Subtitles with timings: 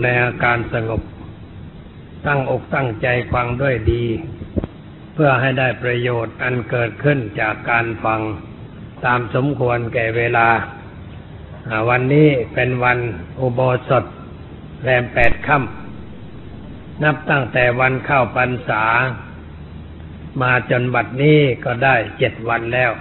[0.00, 1.02] ในอาการสงบ
[2.26, 4.04] ตั้งอกตั้งใจฟังด้วยดี
[5.14, 8.20] เพื่อให้ได้ประโยชน์อันเกิดขึ้นจากการฟัง
[9.04, 10.48] ตามสมควรแก่เวลา
[11.88, 12.98] วันนี้เป็นวัน
[13.40, 14.04] อุโบสถ
[14.82, 18.84] แรมแปดค่ำนับตั้งแต่วันเข้าพรรษา
[20.42, 22.92] มาจนบัดนี้ก็ได้เจ็ดวันแล้ว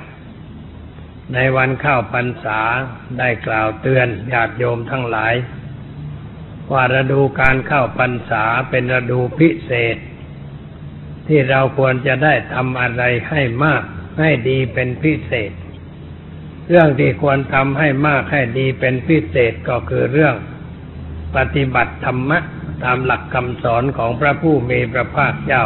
[1.34, 2.60] ในวันเข้าพรรษา
[3.20, 5.36] ได้กล่าวเตือนญาติโยมทั้งหลาย
[6.72, 9.98] ว่าฤดูการเข้าพรรษาเป็นฤดูพิเศษ
[11.28, 13.84] ที่เราควรจะได้ทำอะไรให้มาก
[14.20, 15.52] ให้ดีเป็นพิเศษ
[16.70, 20.36] เรื่องที่ควรทำให้มากให้ดีเป็นพิเศษก็คือเรื่อง
[21.36, 22.40] ปฏิบัติธรรมะ
[22.84, 25.64] ตามหลักคำสอนของพระผู้มีพระภาคเจ้า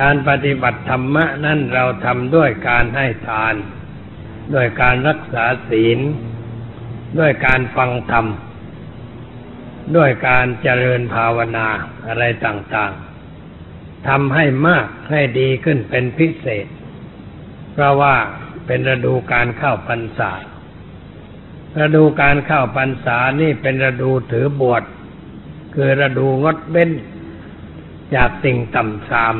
[0.00, 3.54] การปฏิบัติธรรมะนั่นเราทำด้วยการให้ทาน
[4.54, 5.98] ด้วยการรักษาศีล
[7.18, 8.26] ด้วยการฟังธรรม
[9.96, 11.68] ด้วยการเจริญภาวนา
[12.06, 16.66] อะไรต่างๆทำให้มากให้ดีขึ้นเป็นพิเศษ
[17.72, 18.14] เพราะว่า
[18.66, 20.32] เป็นฤดูการเข้าพรรษา
[21.78, 24.82] ฤดูการเข้าพรรษานี่เป็นฤดูถือบวช
[25.74, 26.90] คือฤดูงดเว้น
[28.14, 29.36] จากสิ่งต่ำทราม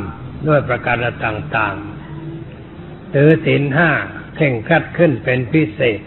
[0.49, 3.91] ด้วยประการต่างๆ ถือศีลห้า
[4.37, 6.01] เข่งคัดขึ้นเป็นพิเศษ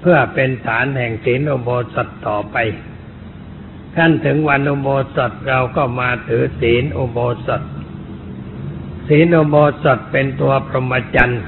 [0.00, 2.56] เพื่อเป็นฐานแห่งศีลอโบสถต่อไป
[3.96, 7.62] ขั้นถึงวันอุโบสถเราก็มาถือศีลอุโบสถ
[9.08, 11.42] ศีลอุโบสถเป็นตัวพรหมจรรย์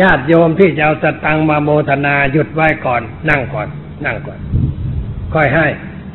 [0.00, 3.68] ญาติโยมที่จะเอาสตังมาโมทนาหยุดไว้ก่อน นั่งก่อน
[4.04, 4.38] นั่งก่อน
[5.34, 5.66] ค่อยให้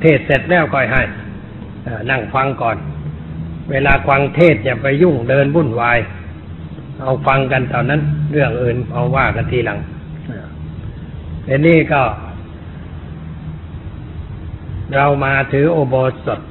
[0.01, 1.01] เทศเสร็จแล้วค่อยให้
[2.09, 2.77] นั่งฟังก่อน
[3.71, 5.97] เวลาฟังเทศอย่าไปยุ่งเดินวุ่นวาย
[6.99, 9.79] เอาฟังกันเท่านั้น เรื่องอื่นเอาว่ากันทีหลัง
[11.45, 12.01] เดี๋ยวนี้ก็
[14.95, 16.41] เรามาถือโอโบสถ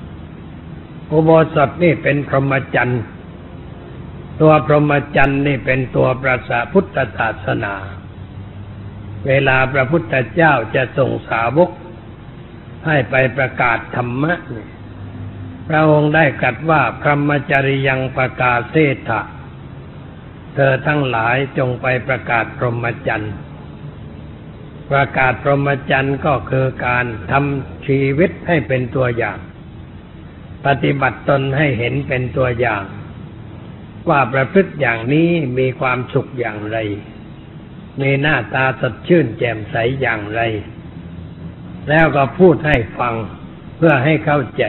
[1.09, 3.03] โอโบสถนี่เป็นพรหมจรรย์
[4.41, 7.75] ตัวพรหมจรรย์นี่เป็นตัวประสาพุทธศาสนา
[9.27, 11.71] เวลาพระพุทธเจ้าจะส่งสาวก
[12.87, 14.67] ให้ไปประกาศธรรมะนี่
[15.69, 18.77] พระองค์ได้กัดว่าพรหมจริยังประกาศเศ
[19.09, 19.21] ธะ
[20.55, 23.35] เธอทั้งหลายจงไปประกาศพรหมจรรย์
[24.93, 29.39] ประกาศพรหมจรรย์ก็คือการทำชีวิตให้เป็นตัวอย่าง
[30.67, 32.85] ปฏิบัติตนให้เห็นเป็นตัวอย่าง
[34.09, 36.79] ว่าประพฤติอย่างนี้มีความสุขอย่างไร
[38.01, 40.41] มีหน้าตาสดชื่นแจ่มใสอย่างไร
[41.89, 43.15] แล้วก็พูดให้ฟัง
[43.77, 44.65] เพื่อให้เข้าใจ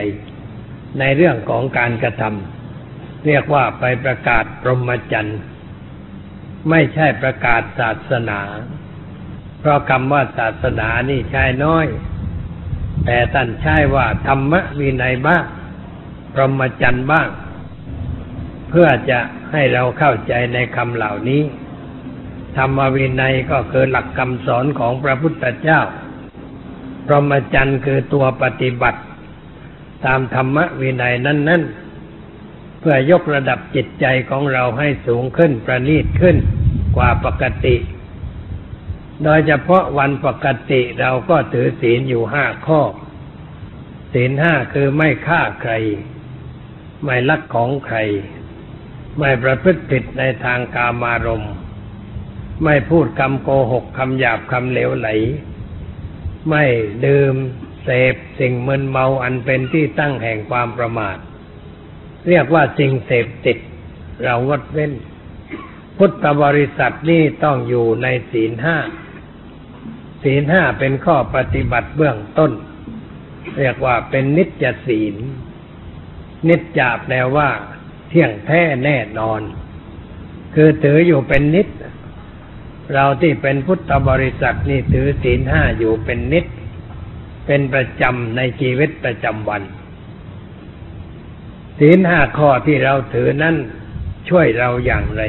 [0.98, 5.40] ในเรื่องของการกระทำเรียกว่าไปประกาศพรหมจรรย์
[6.70, 8.40] ไม่ใช่ประกาศศาสนา
[9.64, 11.86] เพราะคำว่าศาสนานี่ใช้น้อย
[13.04, 15.44] แต่ท่านใช้ว่าธรรมวินัยบ้าง
[16.32, 17.28] พรหมจรรย์บ้าง
[18.70, 19.18] เพื่อจะ
[19.52, 21.42] ให้เราเข้าใจในคำเหล่านี้
[22.56, 25.80] ธรรมวินัยก็คือหลักคำสอนของพระพุทธเจ้า
[27.06, 29.00] พรหมจรรย์คือตัวปฏิบัติ
[30.04, 31.62] ตามธรรมวินัยนั้น
[32.20, 36.36] ๆ เพื่อยกระดับจิตใจของเราให้สูงขึ้นประณีตขึ้น
[36.96, 37.76] กว่าปกติ
[39.22, 42.80] โดยเฉพาะวันปกติเราก็ถือศีลอยู่ห้าข้อ
[44.12, 45.72] ศีลห้าคือไม่ฆ่าใคร
[47.04, 47.98] ไม่ลักของใคร
[49.18, 51.54] ไม่ประพฤติผิดในทางกามารมณ์
[52.64, 55.08] ไม่พูดคำโกหกคำหยาบคำเหลวไหล
[56.50, 56.64] ไม่
[57.06, 57.34] ดื่ม
[57.84, 61.16] เสพสิ่งมึนเมาอันเป็นที่ตั้งแห่งความประมาท
[62.28, 63.58] เรียกว่าสิ่งเสพติด
[64.22, 64.92] เรางดเว้น
[65.98, 68.76] พุทธบริษัทนี่ต้องอยู่ในศีลห้า
[70.24, 72.52] ศีลห้าเป็นข้อปฏิบัติเบื้องต้น
[73.58, 75.14] เรียกว่าเป็นนิจศีล
[76.48, 77.48] นิจจาแปลว่า
[78.08, 79.40] เที่ยงแท้แน่นอน
[80.54, 81.68] คือถืออยู่เป็นนิจ
[82.92, 86.46] เราที่เป็นพุทธบริษัทนี่ถือศีลห้าอยู่เป็นนิจ
[87.46, 89.62] เป็นประจำในชีวิตประจำวัน
[91.78, 93.56] ศีลห้าข้อที่เราถือนั้น
[94.28, 95.22] ช่วยเราอย่างไร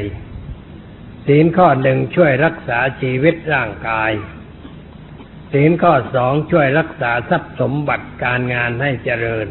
[1.26, 4.10] ศีลข้อหนึ่งช่วยรักษาชีวิตร่างกาย
[5.52, 9.46] ศีลข้อสองช่วยรักษาทรัพย์สมบัติการงานให้เจริญ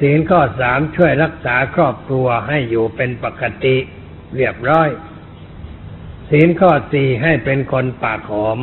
[0.00, 3.76] ศีลข้อสามช่วยรักษาครอบครัวให้อยู่เป็นปกติ
[4.36, 4.88] เรียบร้อย
[6.30, 8.58] ศีลข้อสี่ให้เป็นคนปากหอม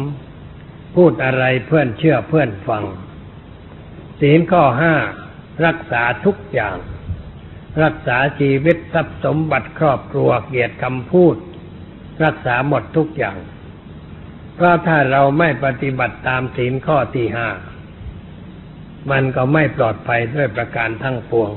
[0.96, 2.84] พูดอะไรเพื่อนเชื่อเพื่อนฟัง
[4.19, 4.96] ศีลข้อห้า
[5.66, 6.78] รักษาทุกอย่าง
[7.84, 11.36] รักษาชีวิตทรัพย์สมบัติครอบครัวเกียรติคำพูด
[12.24, 13.38] รักษาหมดทุกอย่าง
[14.56, 17.50] เพราะถ้าเราไม่ปฏิบัติตามศีลข้อที่ห้า
[19.12, 21.52] มันก็ไม่ปลอดภัยด้วยประการทั้งปวง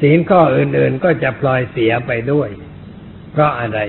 [0.00, 2.48] ศีลข้ออื่น ๆก็จะพลอยเสียไปด้วย
[3.32, 3.80] เพราะอะไร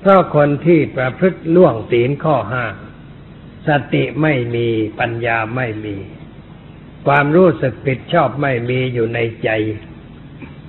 [0.00, 2.64] เพราะคนที่ประพฤติล่วงศีลข้อห้า
[3.68, 4.68] สติไม่มี
[5.00, 5.96] ปัญญาไม่มี
[7.06, 9.50] ความรู้สึกผิดชอบไม่มีอยู่ในใจ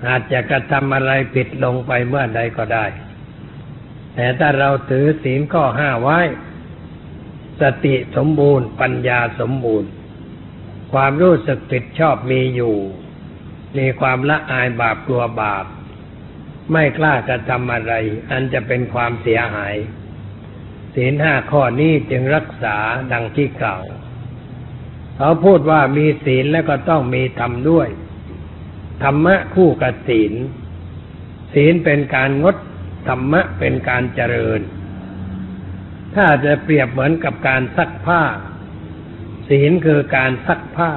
[0.07, 2.85] อาจจะกระทำอะไรผิดลงไปเมื่อใดก็ได้
[4.15, 6.19] แต่ถ้าเราถือศีลข้อห้าไว้
[7.61, 9.89] สติสมบูรณ์ ปัญญาสมบูรณ์
[10.93, 12.75] ความรู้สึกผิดชอบมีอยู่
[13.77, 15.65] มีความละอายบาปกลัวบาป
[16.71, 17.93] ไม่กล้ากระทำอะไร
[18.31, 19.75] อันจะเป็นความเสียหาย
[20.95, 22.77] ศีลห้าข้อนี้จึงรักษา
[23.11, 23.83] ดังที่กล่าว
[25.17, 27.87] เขาพูดว่ามีศีลแล้วก็ต้องมีธรรมด้วย
[29.03, 30.33] ธรรมะคู่กับศีล
[31.53, 32.55] ศีลเป็นการงด
[33.07, 34.61] ธรรมะเป็นการเจริญ
[36.15, 38.21] ถ้าจะเปรียบเหมือนกับการซักผ้า
[39.49, 40.91] ศีลคือการซักผ้า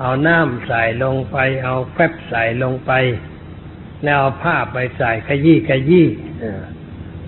[0.00, 2.92] เอาน้ำใส่ลงไป เอาแฟบใส่ลงไป
[4.04, 6.06] แล้วเอาผ้าไปใส่ขยี้ขยี้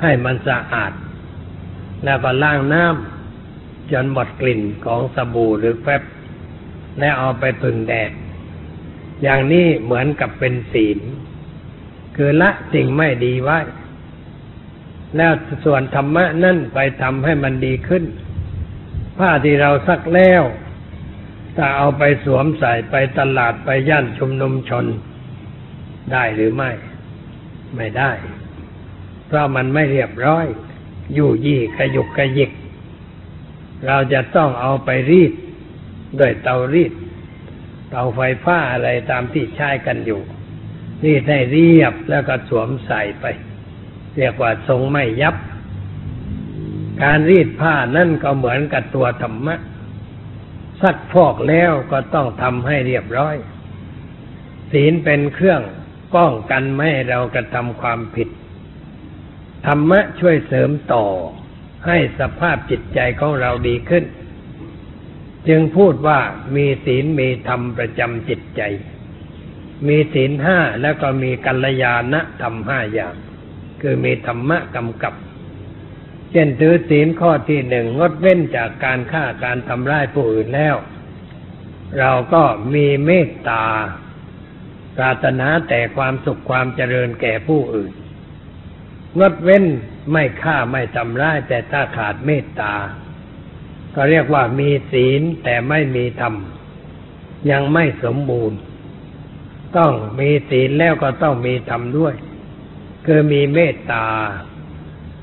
[0.02, 0.92] ให้มันสะอาด
[2.04, 6.02] แล้วก็ล้างน้ำจนหมดกลิ่นของสบู่หรือแป๊บ
[6.98, 8.10] แล้วเอาไปพึ่งแดด
[9.22, 10.98] อย่างนี้เหมือนกับเป็นศีล
[12.16, 13.58] คือละสิ่งไม่ดีไว้
[15.16, 15.32] แล้ว
[15.64, 18.05] ส่วนธรรมะนั่นไปทำให้มันดีขึ้น
[19.19, 20.43] ผ้าที่เราซักแล้ว
[21.56, 24.84] ถ้าเอาไปสวมใส่ไปตลาดไปย่านชุมนุมชน
[26.12, 26.70] ได้หรือไม่
[27.76, 28.12] ไม่ได้
[29.26, 30.46] เพราะมันไม่เรียบร้อย
[31.14, 32.50] อยู่ยี่ขยุกขยิก
[33.87, 35.32] เราจะต้องเอาไปรีด
[36.19, 36.93] ด้วยเตารีด
[37.90, 40.20] เตาไฟฟ้าอะไรตามที่ใช้กันอยู่
[41.04, 43.24] รีดให้เรียบแล้วก็สวมใส่ไป
[44.16, 45.36] เรียกว่าทรงไม่ยับ
[47.02, 49.54] การรีดผ้านั่นก็เหมือนกับตัวธรรมะ
[50.80, 53.36] ซักฟอกแล้วก็ต้องทำให้เรียบร้อย
[54.72, 55.62] ศีลเป็นเครื่อง
[56.16, 58.28] ป้องกันไม่ให้เรากระทำความผิด
[59.66, 61.06] ธรรมะช่วยเสริมต่อ
[61.86, 64.04] ให้สภาพจิตใจของเราดีขึ้น
[65.48, 66.18] จึงพูดว่า
[66.56, 68.62] มีศีลมีธรรมประจำจิตใจ
[69.88, 73.14] มีศีลห้าแล้วก็มีกัลยาณธรรมห้าอย่าง
[73.80, 75.14] คือมีธรรมะกำกับ
[76.30, 80.76] เช่นถือศีลข้อที่หนึ่งงดเว้นจากการฆ่าการทำร้ายผู้อื่นแล้ว
[81.98, 82.42] เราก็
[82.74, 83.64] มีเมตตา
[84.96, 87.92] ปรารถนาแต่ความสุขความเจริญแก่ผู้อื่น
[89.18, 89.64] งดเว้น
[90.12, 92.74] ไม่ฆ่าไม่ทำร้ายแต่ถ้าขาดเมตตา
[93.94, 96.34] ก็เรียกว่ามีศีลแต่ไม่มีธรรม
[97.50, 98.58] ยังไม่สมบูรณ์
[99.78, 102.14] ต้องมีศีลแล้วก็ต้องมีธรรมด้วย
[103.06, 104.06] คือมีเมตตา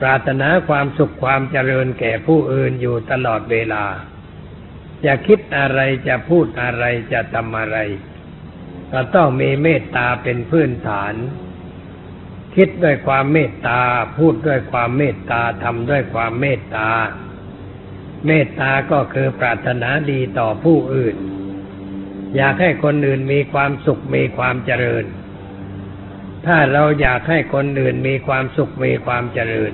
[0.02, 3.86] ปรารถนาความสุขความเจริญแก่ผู้อื่นอยู่ตลอดเวลา
[5.06, 6.84] จะคิดอะไรจะพูดอะไร
[7.14, 7.78] จะทำอะไร
[8.92, 11.14] ก็ต้องมีเมตตาเป็นพื้นฐาน
[12.56, 13.82] คิดด้วยความเมตตา
[14.18, 16.90] พูดด้วยความเมตตาทำด้วยความเมตตา
[18.28, 21.16] เมตตาก็คือปรารถนาดีต่อผู้อื่น
[22.36, 25.06] อยากให้คนอื่นมีความสุขมีความเจริญ
[26.46, 29.74] ถ้าเราอยากให้คนอื่นมีความสุขมีความเจริญ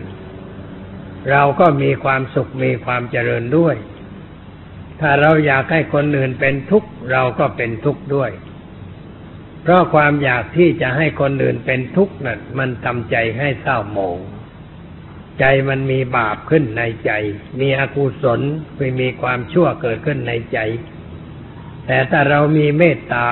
[1.32, 3.76] เราก็มีความสุขมีความเจริญด้วย
[5.02, 8.32] ถ้าเราอยากให้คนอื่นเป็นทุกข์เราก็เป็นทุกข์ด้วย
[9.62, 14.18] เพราะความอยากที่จะให้คนอื่นเป็นทุกข์นั่นมันทำใจให้เศร้าหมอง
[15.40, 17.12] ใจมันมีบาปขึ้นในใจ
[17.60, 18.42] มีอกุศล
[18.78, 20.60] คือมีความชั่วเกิดขึ้นในใจ
[21.88, 23.30] แต่ถ้าเรามีเมตตา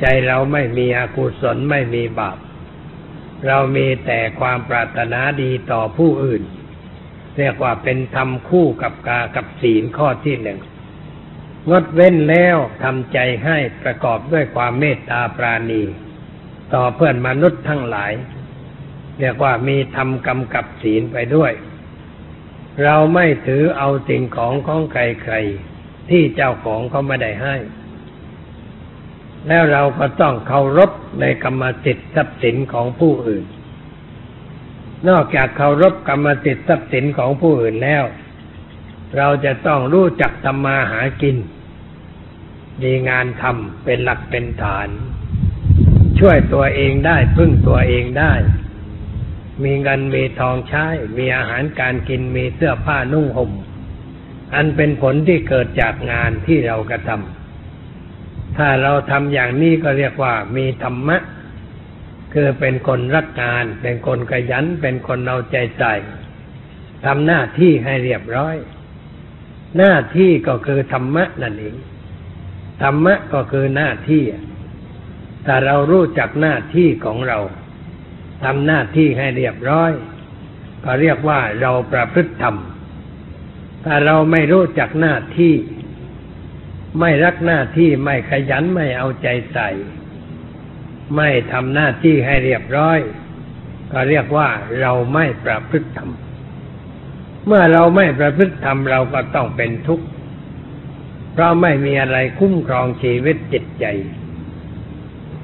[0.00, 2.38] ใจเราไม่มีอกุศลไม่มีบาป
[3.46, 6.42] เรามีแต่ความปรารถนาดีต่อผู้อื่น
[7.38, 10.58] เรียกว่าเป็นธรรมคู่กับกากับศีลข้อที่หนึ่ง
[11.70, 15.82] งดเว้นแล้วทำใจให้ประกอบด้วยความเมตตาปราณี
[16.74, 18.12] ต่อเพื่อนมนุษย์ทั้งหลาย
[19.20, 21.52] เรียกว่ามีธรรมกำกับศีลไปด้วย
[22.84, 25.75] เราไม่ถือเอาสิ่งของของใครๆ
[26.10, 27.56] ที่เจ้าของเขาไม่ได้ให้
[29.48, 33.44] แล้วเราก็ต้องเคารพในกรรมสิทธิ์ทรัพย์สินของผู้อื่น
[35.08, 38.04] นอกจากเคารพกรรมสิทธิ์ทรัพย์สินของผู้อื่นแล้ว
[39.16, 41.36] เราจะต้องรู้จักทำมาหากิน
[42.82, 44.88] มีงานทำเป็นหลักเป็นฐาน
[46.18, 48.32] ช่วยตัวเองได้พึ่งตัวเองได้
[49.64, 50.86] มีเงินมีทองใช้
[51.16, 53.50] มีอาหารการกิน มีเสื้อผ้านุ่งห่ม
[54.54, 61.18] อันเป็นผลที่เกิดจากงานที่เรากระทำถ้าเราทำอย่างนี้ก็เรียกว่ามีธรรมะ
[62.34, 65.94] คือเป็นคนรักงาน เป็นคนขยัน เป็นคนเอาใจใส่
[67.06, 68.56] ทำหน้าที่ให้เรียบร้อย
[69.78, 71.76] หน้าที่ก็คือธรรมะนั่นเอง
[72.82, 74.22] ธรรมะก็คือหน้าที่
[75.46, 77.38] ถ้าเรารู้จักหน้าที่ของเรา
[78.44, 79.92] ทำหน้าที่ให้เรียบร้อย
[80.84, 82.56] ก็เรียกว่าเราประพฤติธรรม
[83.88, 85.54] ถ้าเราไม่รู้จักหน้าที่
[87.00, 89.68] ไม่รักหน้าที่ไม่ขยันไม่เอาใจใส่
[91.16, 92.98] ไม่ทำหน้าที่ให้เรียบร้อย
[93.92, 94.48] ก็เรียกว่า
[94.80, 96.10] เราไม่ประพฤติธรรม
[97.46, 100.06] เมื่อเราไม่ประพฤติธรรมเราก็ต้องเป็นทุกข์
[101.32, 103.86] เพราะไม่มีอะไรคุ้มครองชีวิตจิตใจ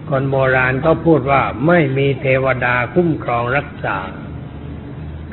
[0.08, 3.98] คนโบราณก็พูดว่าไม่มีเทวดาคุ้มครองรักษา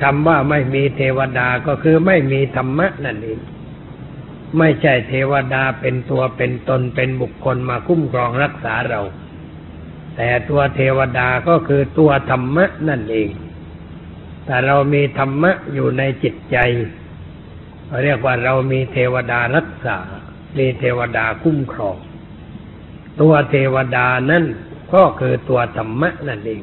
[0.02, 3.40] คำว่าไม่มีเทวดาก็คือไม่มีธรรมะนั่นเอง
[4.58, 9.02] ไม่ใช่เทวดาเป็นตัวเป็นตนเป็นบุคคลมาคุ้มครองรักษาเรา
[10.16, 13.30] แต่ตัวเทวดาก็คือตัวธรรมะนั่นเอง
[14.46, 16.58] แต่เรามีธรรมะอยู่ในจิตใจ
[18.04, 19.98] เรียกว่าเรามีเทวดารักษา
[20.58, 21.98] มีเทวดาคุ้มครอง
[23.22, 24.46] ตัวเทวดานั่น
[24.94, 26.62] ก็คือตัวธรรมะนั่นเอง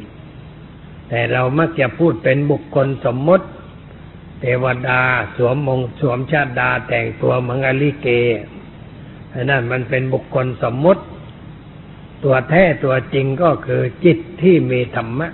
[1.08, 3.46] แต่เรามักจะพูดเป็นบุคคลสมมติ
[4.40, 5.00] เทวดา
[5.36, 8.08] สวมมงสวมชาดาแต่งตัวเหมือนอลิเก
[9.44, 11.02] นั่นมันเป็นบุคคลสมมติ
[12.24, 15.28] ตัวแท้ตัวจริงก็คือจิตที่มีธรรมะ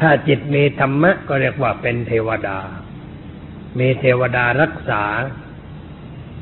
[0.00, 2.58] ถ้าจิตมีธรรมะก็เรียกว่าเป็นเทวดา
[3.78, 5.04] มีเทวดารักษา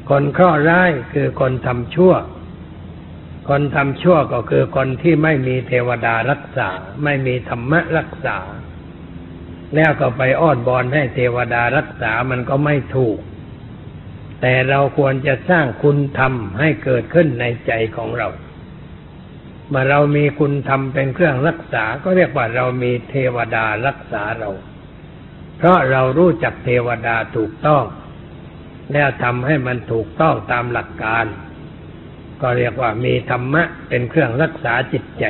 [0.09, 2.13] คนเคราะห์ร้ายคือคนทำชั่ว
[3.49, 6.69] คนทำชั่วก็คือคนที่ไม่มีเทวดารักษา
[7.05, 8.39] ไม่มีธรรมะรักษา
[9.75, 13.19] แล้วก็ไปอ้อนบอนให้เทวดารักษามันก็ไม่ถูก
[14.41, 18.29] แต่เราควรจะสร้างคุณธรรมให้เกิดขึ้นในใจของเรา
[19.69, 24.51] เมื่อเรามีคุณธรรมเป็นเครื่องรักษา ก็เรียกว่าเรามีเทวดารักษาเรา
[25.59, 27.85] เพราะเรารู้จักเทวดาถูกต้อง
[28.93, 31.25] แล้วทำให้มันถูกต้องตามหลักการ
[32.43, 35.25] ก็เรียกว่ามีธรรมะเป็นเครื่องรักษาจิตใจ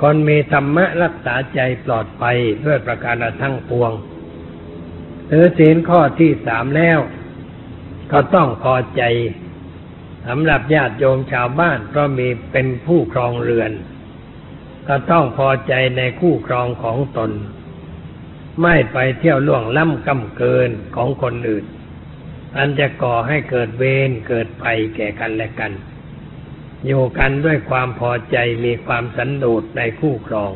[0.00, 3.92] คนมีธรรมะรักษาใจปลอดภัยด้วยประการทั้งปวง
[5.30, 6.98] ถือศีลข้อที่สามแล้ว
[8.12, 9.02] ก็ต้องพอใจ
[10.26, 13.72] สำหรับญาติโยมชาวบ้านเพราะมีเป็นผู้ครองเรือน
[14.88, 17.30] ก็ต้องพอใจในคู่ครองของตน
[18.62, 21.64] ไม่ไปเที่ยวล่วงล้ำกำเกินของคนอื่น
[22.56, 25.72] อันจะก่อให้เกิดเวรเกิดภัยแก่กันและกัน
[26.86, 30.52] อยู่กันด้วยความพอใจมีความสันโดษในคู่ครอง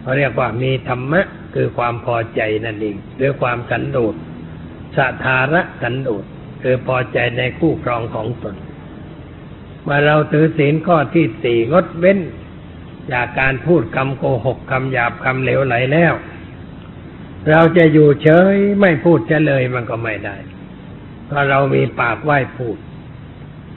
[0.00, 1.20] เขาเรียกว่ามีธรรมะ
[1.54, 4.14] คือความพอใจนั่นเองหรือความสันโดษ
[4.96, 6.24] สัทาระสันโดษ
[6.62, 8.56] คือพอใจในคู่ครองของตน
[9.82, 12.18] เมื่อเราถือศีลข้อที่สี่งดเว้น
[13.12, 16.12] จากการพูดคำโกหกคำหยาบคำเหลวไหลแล้ว
[17.50, 20.36] เราจะอยู่เฉยไม่พูดจะเลยมันก็ไม่ได้
[21.30, 22.78] พราะเรามีปากไหว้พูด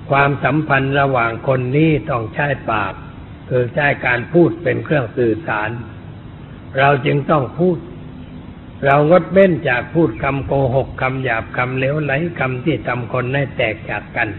[0.10, 2.94] ความสัมพันธ์ระหว่างคนนี้ต้องใช้ปาก
[3.50, 5.70] คือใช้การพูดเป็นเครื่องสื่อสาร
[6.80, 7.78] เราจึงต้องพูด
[8.86, 14.30] เรางดเบ้นจากพูดคำโกหกคำหยาบคำเลวไหลคำที่ทำคนให้แตกจากกัน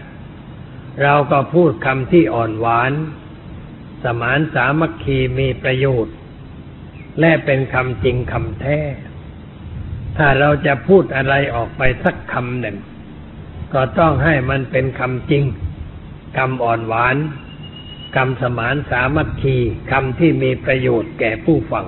[1.03, 2.93] เราก็พูดคำที่อ่อนหวาน
[4.03, 6.15] สมานสามัคคีมีประโยชน์
[7.19, 8.79] และเป็นคำจริงคำแท้
[10.17, 12.77] ถ้าเราจะพูดอะไรออกไปสักคำหนึ่ง
[13.75, 15.43] ก็ต้องให้มันเป็นคำจริง
[16.37, 17.15] คำอ่อนหวาน
[18.15, 19.57] คำสมานสามัคคี
[19.91, 21.85] คำที่มีประโยชน์แก่ผู้ฟัง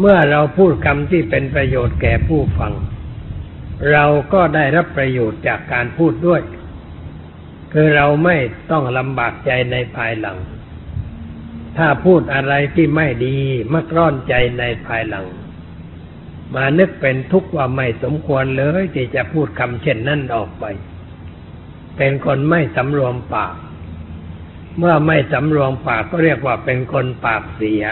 [0.00, 2.72] เมื่อเราพูดคำที่เป็นประโยชน์แก่ผู้ฟัง
[3.92, 6.42] เราก็ได้รับประโยชน์จากการพูดด้วย
[7.72, 8.36] คือเราไม่
[8.70, 10.38] ต้องลำบากใจในภายหลัง
[11.78, 13.36] ถ้าพูดอะไรที่ไม่ดี
[13.74, 15.26] มักร้อนใจในภายหลัง
[16.54, 20.64] มานึกเป็นทุกข์ว่าไม่สมควรเลยที่จะพูดคำเช่นนั้นออกไป
[21.96, 23.54] เป็นคนไม่สำรวมปาก
[24.78, 27.84] เมื่อไม่สำรวมปากก็เรียกว่าเป็นคนปากเสีย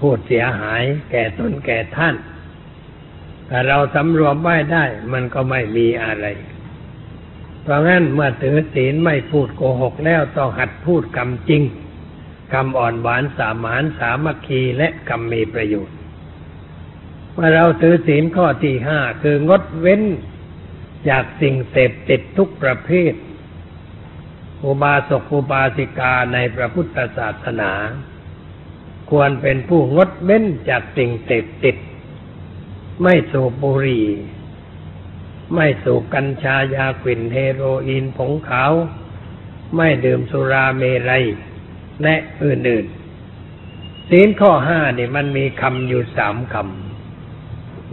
[0.00, 2.14] พูดเสียหาย แก่ตนแก่ท่าน
[3.46, 6.26] แต่เราสำรวมไว้ได้ มันก็ไม่มีอะไร
[7.62, 11.62] เพราะงั้นเมื่อถือศีลไม่พูดโกหกแล้วต้องหัดพูดคำจริง
[12.52, 15.96] คำอ่อนหวานสามานสามัคคีและคำมีประโยชน์
[17.32, 20.02] เมื่อเราถือศีลข้อที่ห้าคืองดเว้น
[21.08, 23.14] จากสิ่งเสพติดทุกประเภท
[24.64, 27.72] อุบาสกอุบาสิกาในพระพุทธศาสนา
[29.10, 31.76] ควรเป็นผู้งดเว้นจากสิ่งเสพติด
[33.02, 34.06] ไม่สูบบุหรี่
[35.54, 38.72] ไม่สูบกัญชายากลิ่นเฮโรอีนผงขาว
[39.76, 41.24] ไม่ดื่มสุราเมรัย
[42.02, 46.91] และอื่นๆศีลข้อห้านี่มันมีคำอยู่สามคำ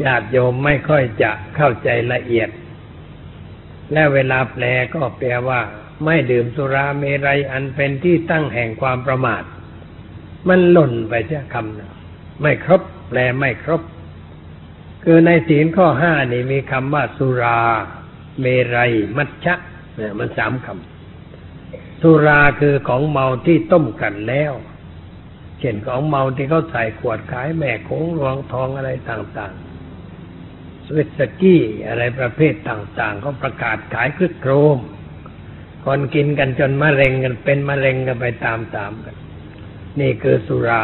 [0.04, 2.50] ญาติโยมไม่ค่อยจะเข้าใจละเอียด
[3.94, 4.64] และเวลาแปล
[4.96, 5.62] ก็แปลว่า
[6.06, 9.44] ไม่ดื่มสุราเมรัยอันเป็นที่ตั้งแห่งความประมาท
[10.48, 11.94] มันหล่นไปเสียคำนะ
[12.42, 13.82] ไม่ครบ แปลไม่ครบ
[15.04, 17.60] คือในศีลข้อห้านี่มีคำว่าสุรา
[18.42, 19.56] เมรัย มัชชะ
[19.96, 24.54] เนี่ยมันสามคำสุราคือของเมาที่ต้มกันแล้ว
[25.60, 29.69] เช่นของเมาที่เขาใส่ขวดขายแม่โขงรวงทองอะไรต่าง ๆ
[30.96, 34.80] วิตสกี้อะไรประเภทต่างๆเขาประกาศขายคลึกโครม
[35.86, 39.16] คนกินกันจนมะเร็งกันเป็นมะเร็งกันไปตามๆกัน
[40.00, 40.84] นี่คือสุรา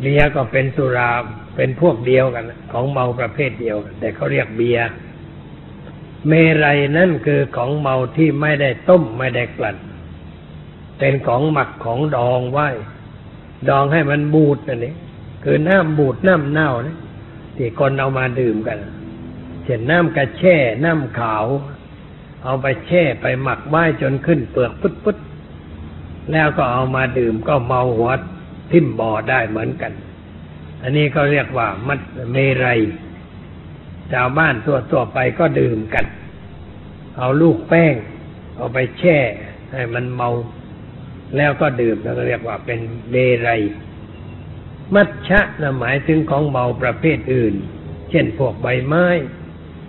[0.00, 1.10] เบียร์ก็เป็นสุรา
[1.56, 4.86] เป็นพวกเดียวกัน ของเมาประเภทเดียวแต่เขาเรียกเบียร์
[6.28, 6.32] เม
[6.64, 9.76] รัยนั่นคือของเมาที่ไม่ได้ต้มไม่ได้กลั่น
[10.98, 12.68] เป็นของหมักของดองไว้
[13.68, 14.94] ดองให้มันบูดอันนี้
[15.44, 16.94] คือน้ำบูดน้ำเน่านี่
[17.56, 18.78] ที่คนเอามาดื่มกัน
[19.64, 21.46] เช่นน้ำกระแช่ น้ำขาว
[22.44, 24.72] เอาไปแช่ไปหมักไว้จนขึ้นเปลือก
[25.04, 28.10] ปุดๆแล้วก็เอามาดื่มก็เมาหัว
[28.70, 29.92] ทิ่มบ่อได้เหมือนกัน
[30.82, 32.00] อันนี้เขาเรียกว่ามัด
[32.32, 32.80] เมรัย
[34.12, 36.06] ชาวบ้านตัวตัวไปก็ดื่มกัน
[37.18, 37.94] เอาลูกแป้ง
[38.56, 39.18] เอาไปแช่
[39.72, 40.30] ให้มันเมา
[41.36, 42.80] แล้วก็ดื่มแล้วก็เรียกว่าเป็น
[43.10, 43.16] เม
[43.48, 43.60] รัย
[44.94, 47.54] มัชชะนะหมายถึงของเมาประเภทอื่น
[48.10, 49.06] เช่นพวกใบไม้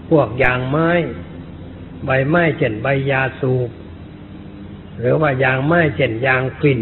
[0.10, 0.90] พวกยางไม้
[2.06, 3.70] ใบไม้เช่นใบยาสูบ
[5.00, 6.82] หรือว่ายางไม้เช่นยางฟิน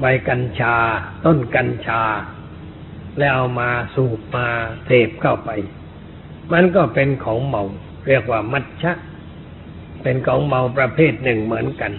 [0.00, 0.76] ใบกัญชา
[1.24, 2.02] ต้นกัญชา
[3.18, 4.46] แล้วเอามาสูบมา
[4.86, 5.50] เสพเข้าไป
[6.52, 7.62] มันก็เป็นของเมา
[8.08, 8.92] เรียกว่ามัชชะ
[10.02, 11.92] เป็นของเมาประเภทหนึ่งเหมือนกัน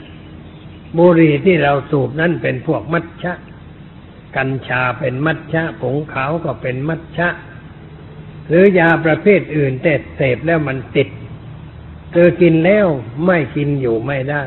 [0.98, 3.34] บุหรี่ที่เราสูบนั่นเป็นพวกมัชชะ
[4.38, 7.30] กัญชาเป็นมัชชะผงขาวก็เป็นมัชชะ
[8.48, 11.10] หรือยาประเภทอื่นแต่เสพแล้วมันติด
[12.12, 12.88] เธอกินแล้ว
[13.26, 14.44] ไม่กินอยู่ไม่ได้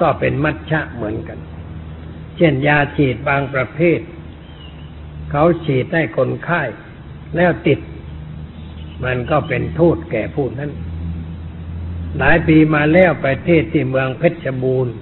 [0.00, 1.38] ก็เป็นมัชชะเหมือนกัน
[2.36, 4.00] เช่นยาฉีดบางประเภท
[5.30, 6.62] เขาฉีดให้คนไข้
[7.36, 7.80] แล้วติด
[9.04, 10.70] มันก็เป็นโทษแก่ผู้นั้น
[12.18, 14.94] หลายปีมาแล้วไปเทศที่เมืองเพชรบูรณ์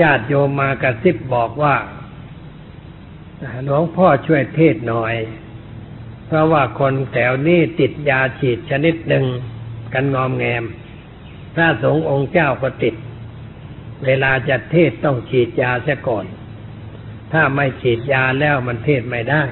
[0.00, 1.74] ญาติโยมมากระซิบบอกว่า
[3.64, 5.14] หลวงพ่อช่วยเทศหน่อย
[6.26, 9.24] เพราะว่าคนแถวนี้ติดยาฉีดชนิดหนึ่ง
[9.92, 10.64] กันงอมแงม
[11.54, 12.94] พระสงฆ์องค์เจ้าก็ติด
[14.04, 16.24] เวลาจะเทศต้องฉีดยาเสียก่อน
[17.32, 19.42] ถ้าไม่ฉีดยาแล้วมันเทศไม่ได้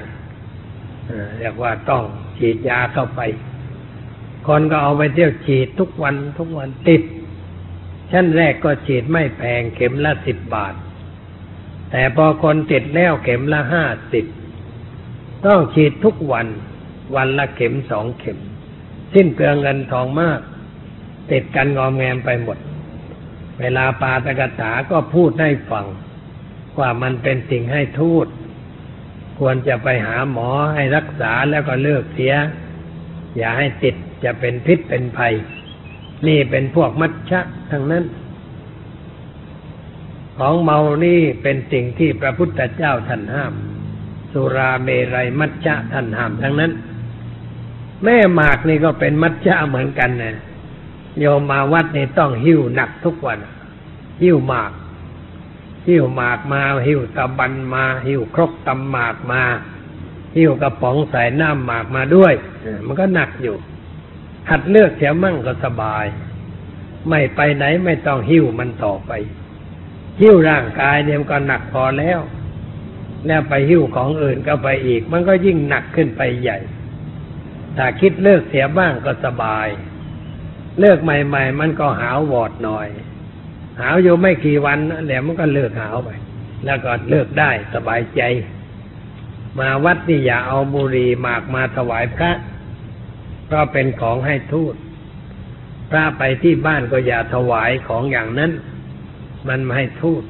[1.39, 2.03] เรียกว่าต้อง
[2.37, 3.21] ฉีดยาเข้าไป
[4.47, 7.01] คนก็เอาไปเที่ยวฉีดทุกวันทุกวันติด
[8.11, 10.73] ชั้นแรกก็ฉีดไม่แพงเข็มละสิบบาท
[11.91, 14.25] แต่พอคนติดแล้วเข็มละห้าสิบ
[15.45, 16.47] ต้องฉีดทุกวัน
[17.15, 18.37] วันละเข็มสองเข็ม
[19.13, 20.39] สิ้นเปลืองเงินทองมาก
[21.31, 22.57] ติดกันงอมแงมไปหมด
[23.59, 25.85] เวลาปาตกถาก็พูดให้ฟัง
[26.79, 28.27] ว่ามันเป็นสิ่งให้ทูต
[29.39, 32.33] ควรจะไปหาหมอให้รักษาแล้วก็เลิกเสีย
[33.37, 35.33] อย่าให้ติดจะเป็นพิษเป็นภัย
[36.27, 38.03] นี่เป็นพวกมัชชะทั้งนั้น
[40.39, 43.53] ของเมานี่เป็นสิ่งที่พระพุทธเจ้าท่านห้าม
[44.31, 46.71] สุราเมรัยมัชชะท่านห้ามทั้งนั้น
[48.03, 50.37] แม่หมากนี่ก็เป็นมัชชะเหมือนกันนะ
[51.19, 53.39] โยมมาวัดนี่ต้องหิ้วหนักทุกวัน
[54.21, 54.71] หิ้วหมาก
[55.87, 59.41] หิ้วหมากมา หิ้วตะบันมา หิ้วครกตำหมากมา
[60.37, 62.33] หิ้วกระป๋องใส่น้ำหมากมาด้วย
[62.85, 63.55] มันก็หนักอยู่
[64.49, 66.05] หัดเลือกเสียมั่งก็สบาย
[67.09, 69.11] ไม่ไปไหนไม่ต้องหิ้วมันต่อไป
[70.21, 72.19] หิ้วร่างกายเนี่ยมันก็หนักพอแล้ว
[73.27, 76.57] แล้วไปหิ้วของอื่นก็ไปอีก มันก็ยิ่งหนักขึ้นไปใหญ่
[77.77, 79.67] ถ้าคิดเลิกเสียบ้างก็สบาย
[80.79, 82.87] เลิกใหม่ ๆ มันก็หาววอดหน่อย
[83.79, 86.09] หาวอยู่ไม่กี่วันแล้วมันก็เลิกหาวไป
[86.65, 88.21] แล้วก็เลิกได้สบายใจ
[89.59, 92.31] มาวัดนี่อย่าเอาบุหรี่หมากมาถวายพระ
[93.45, 94.75] เพราะเป็นของให้ทูต
[95.89, 98.51] พระไปที่บ้านก็อย่าถวายของอย่างนั้น
[99.47, 100.23] มันไม่ให้ทูต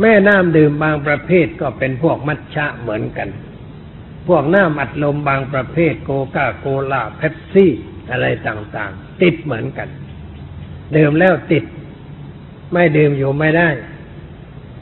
[0.00, 3.28] แม่น้ำดื่มบางประเภทก็เป็นพวกมัชชะเหมือนกัน
[4.28, 7.70] พวกน้ำอัดลมบางประเภทโกกาโกลาเพปซี่
[8.10, 9.88] อะไรต่างๆ ติดเหมือนกัน
[10.96, 11.64] ดื่มแล้วติด
[12.72, 13.68] ไม่ดื่มอยู่ไม่ได้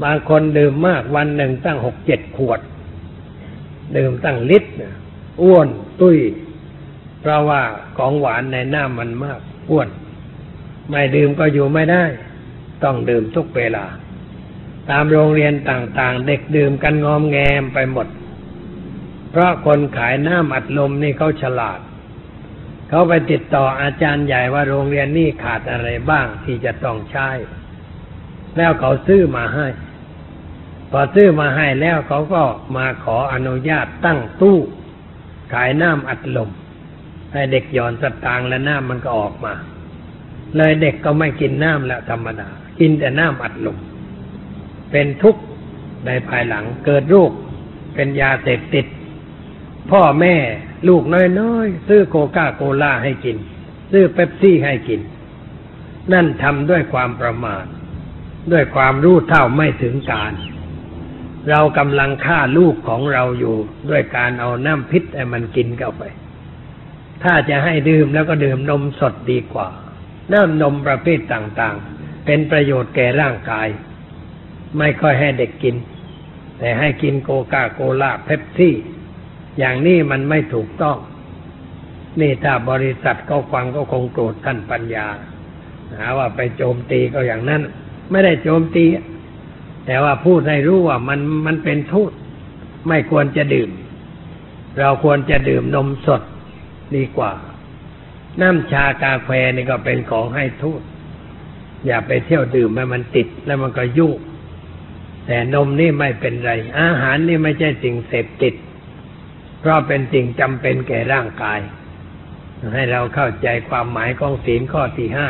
[0.02, 2.60] บางคนดื่มมากวันหนึ่งตั้งหกเจ็ดขวด
[3.96, 4.70] ดื่มตั้งลิตร
[5.42, 5.68] อ้วน
[6.00, 6.18] ตุ้ย
[7.20, 7.62] เพราะว่า
[7.96, 9.88] ของหวานในน้ำมันมากอ้วน
[10.90, 12.04] ไม่ดื่มก็อยู่ไม่ได้
[12.82, 13.84] ต้องดื่มทุกเวลา
[14.90, 18.08] ตามโรงเรียนต่างๆ เด็กดื่มกันงอมแงมไปหมด
[19.30, 21.80] เพราะคนขายน้ำอัดลมนี่เขาฉลาด
[22.88, 27.28] เขาไปติดต่ออาจารย์ใหญ่ว่าโรงเรียนนี่ขาดอะไรบ้างที่จะต้องใช้
[28.56, 29.66] แล้วเขาซื้อมาให้
[30.90, 32.42] พอซื้อมาให้แล้วเขาก็
[32.76, 34.58] มาขออนุญาตตั้งตู้
[35.52, 36.50] ขายน้ำอัดลม
[37.32, 39.54] ให้เด็กหย่อนสตางค์และน้ำมันก็ออกมา
[40.56, 43.78] เลยเด็กก็ไม่กินน้ำแล้วธรรมดา กินแต่น้ำอัดลม
[44.90, 45.42] เป็นทุกข์
[46.06, 47.30] ในภายหลังเกิดโรค
[47.94, 48.86] เป็นยาเสพติด
[49.90, 50.36] พ่อแม่
[50.88, 51.02] ลูก
[51.40, 53.36] น้อยๆ ซื้อโคกาโคล่าให้กิน
[53.92, 55.00] ซื้อเป๊ปซี่ให้กิน
[56.12, 57.64] นั่นทำด้วยความประมาท
[58.52, 60.32] ด้วยความรู้เท่าไม่ถึงการ
[61.50, 63.56] เรากำลังฆ่าลูกของเราอยู่
[63.90, 66.02] ด้วยการเอาน้ำพิษให้มันกินเข้าไป
[67.22, 69.68] ถ้าจะให้ดื่มแล้วก็ดื่มนมสดดีกว่า
[70.32, 71.93] น้ำนมประเภทต่างๆ
[72.24, 73.68] เป็นประโยชน์แก่ร่างกาย
[74.78, 75.76] ไม่ค่อยให้เด็กกิน
[76.58, 78.74] แต่ให้กินโกกาโกลาเป๊ปซี่
[79.58, 80.96] อย่างนี้มันไม่ถูกต้อง
[82.20, 85.06] นี่ถ้าบริษัทก็ฟังก็คงโกรธท่านปัญญา
[85.98, 87.62] หาว่าไปโจมตีก็อย่างนั้น
[88.10, 88.84] ไม่ได้โจมตี
[89.86, 92.10] แต่ว่าพูดให้รู้ว่ามันมันเป็นโทษ
[92.88, 93.70] ไม่ควรจะดื่ม
[94.80, 96.22] เราควรจะดื่มนมสด
[96.96, 97.32] ดีกว่า
[98.40, 100.80] น้ำชากาแฟนี่ก็เป็นของให้โทษ
[101.86, 104.14] อย่าไปเที่ยวดื่มให้มันติดแล้วมันก็ยุ่ง
[105.26, 108.54] แต่นมนี่ไม่เป็นไร อาหารนี่ไม่ใช่สิ่งเสพติด
[109.60, 111.60] เพราะเป็นสิ่งจำเป็นแก่ร่างกาย
[112.74, 115.28] ให้เราเข้าใจความหมายของศีลข้อที่ห้า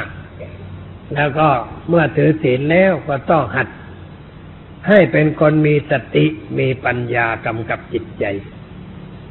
[1.15, 1.49] แล้วก็
[1.89, 3.69] เมื่อถือศีลแล้วก็ต้องหัด
[4.89, 6.27] ให้เป็นคนมีสติ
[6.59, 8.25] มีปัญญากำกับจิตใจ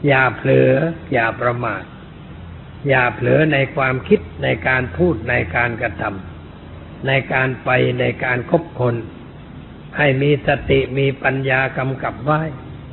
[0.08, 0.72] อย่าเผลอ
[1.14, 1.84] อย่าประมาท
[2.90, 6.33] อย่าเผลอในความคิดในการพูดในการกระทำ
[7.08, 8.96] ในการไปในการคบคน
[9.98, 12.42] ให้มีสติมีปัญญากำกับไว้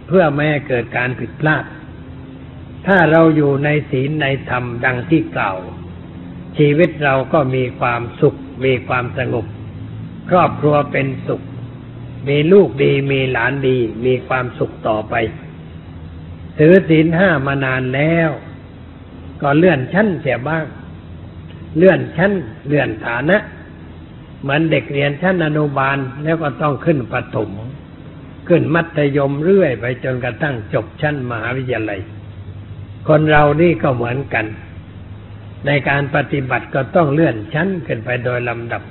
[0.06, 1.64] เพื่อไม่ให้เกิดการผิดพลาด
[2.86, 5.58] ถ้าเราอยู่ในศีลในธรรมดังที่กล่าว
[6.58, 9.46] ชีวิตเราก็มีความสุข มีความสงบ
[10.30, 11.42] ครอบครัวเป็นสุข
[12.28, 15.14] มีลูกดีมีหลานดี มีความสุขต่อไป
[16.58, 18.30] ถือศีลห้ามานานแล้ว
[19.42, 20.64] ก็เลื่อนชั้นเสียบ้าง
[21.76, 22.32] เลื่อนชั้น
[22.66, 23.38] เลื่อนฐานะ
[24.42, 27.50] เหมือนเด็กเรียนชั้นอนุบาลแล้วก็ต้องขึ้นประถม
[28.48, 32.00] ขึ้นมัธยมเรื่อยไปจนกระทั่งจบชั้นมหาวิทยาลัย
[33.08, 34.46] คนเรานี่ก็เหมือนกัน
[35.66, 38.82] ในการปฏิบัติก็ต้องเลื่อนชั้นขึ้นไปโดยลำดับ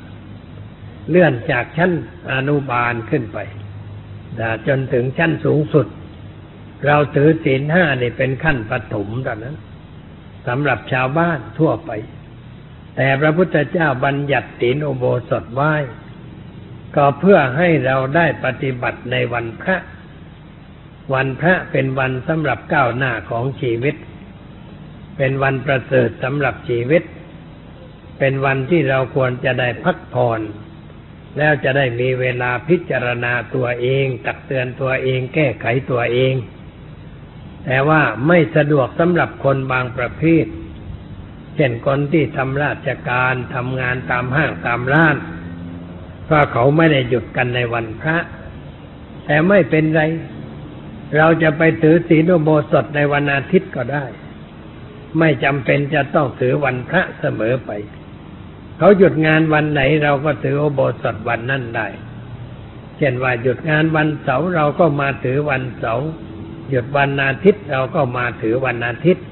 [1.10, 1.92] เลื่อนจากชั้น
[2.32, 3.38] อนุบาลขึ้นไป
[4.68, 5.88] จนถึงชั้นสูงสุด
[6.86, 9.56] เราถือศีลห้านี่เป็นขั้นปฐมตอนนั้น
[10.48, 11.92] สำหรับชาวบ้านทั่วไป
[12.96, 15.74] แต่พระพุทธเจ้าบัญญัติศีลอุโบสถไว้
[16.96, 19.78] ก็เพื่อให้เราได้ปฏิบัติในวันพระ
[21.14, 23.96] วันพระเป็นวันสำหรับก้าวหน้าของชีวิต
[25.18, 27.04] เป็นวันประเสริฐสำหรับชีวิต
[28.20, 30.42] เป็นวันที่เราควรจะได้พักผ่อน
[31.38, 36.34] แล้วจะได้มีเวลาพิจารณาตัวเอง ตักเตือนตัวเอง แก้ไขตัวเอง
[37.66, 40.46] แต่ว่าไม่สะดวกสำหรับคนบางประเภท
[41.56, 45.16] เช่นคนที่ทำราชการทำงานตามห้างตามร้าน
[46.26, 48.18] เพราะเขาไม่ได้หยุดกันในวันพระ
[49.26, 50.02] แต่ไม่เป็นไร
[51.18, 54.06] เราจะไปถือศีลโบสถในวันอาทิตย์ก็ได้
[55.20, 57.72] ไม่จำเป็นจะต้องถือวันพระเสมอไป
[58.78, 61.88] เขาหยุดงานวันไหนเราก็ถืออุโบสถวันนั้นได้
[62.98, 66.08] เช่นว่าหยุดงานวันเสาร์เราก็มาถือวันเสาร์
[66.70, 69.26] หยุดวันอาทิตย์เราก็มาถือวันอาทิตย์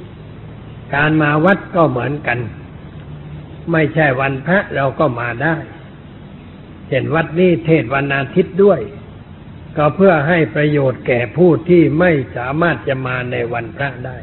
[0.96, 2.40] การมาวัดก็เหมือนกัน
[3.72, 5.56] ไม่ใช่วันพระเราก็มาได้
[6.88, 8.80] เช่นวัดนี้เทศวันอาทิตย์ด้วย
[9.78, 14.18] ก็เพื่อให้ประโยชน์แก่ผู้ที่ไม่สามารถจะมาในวันพระได้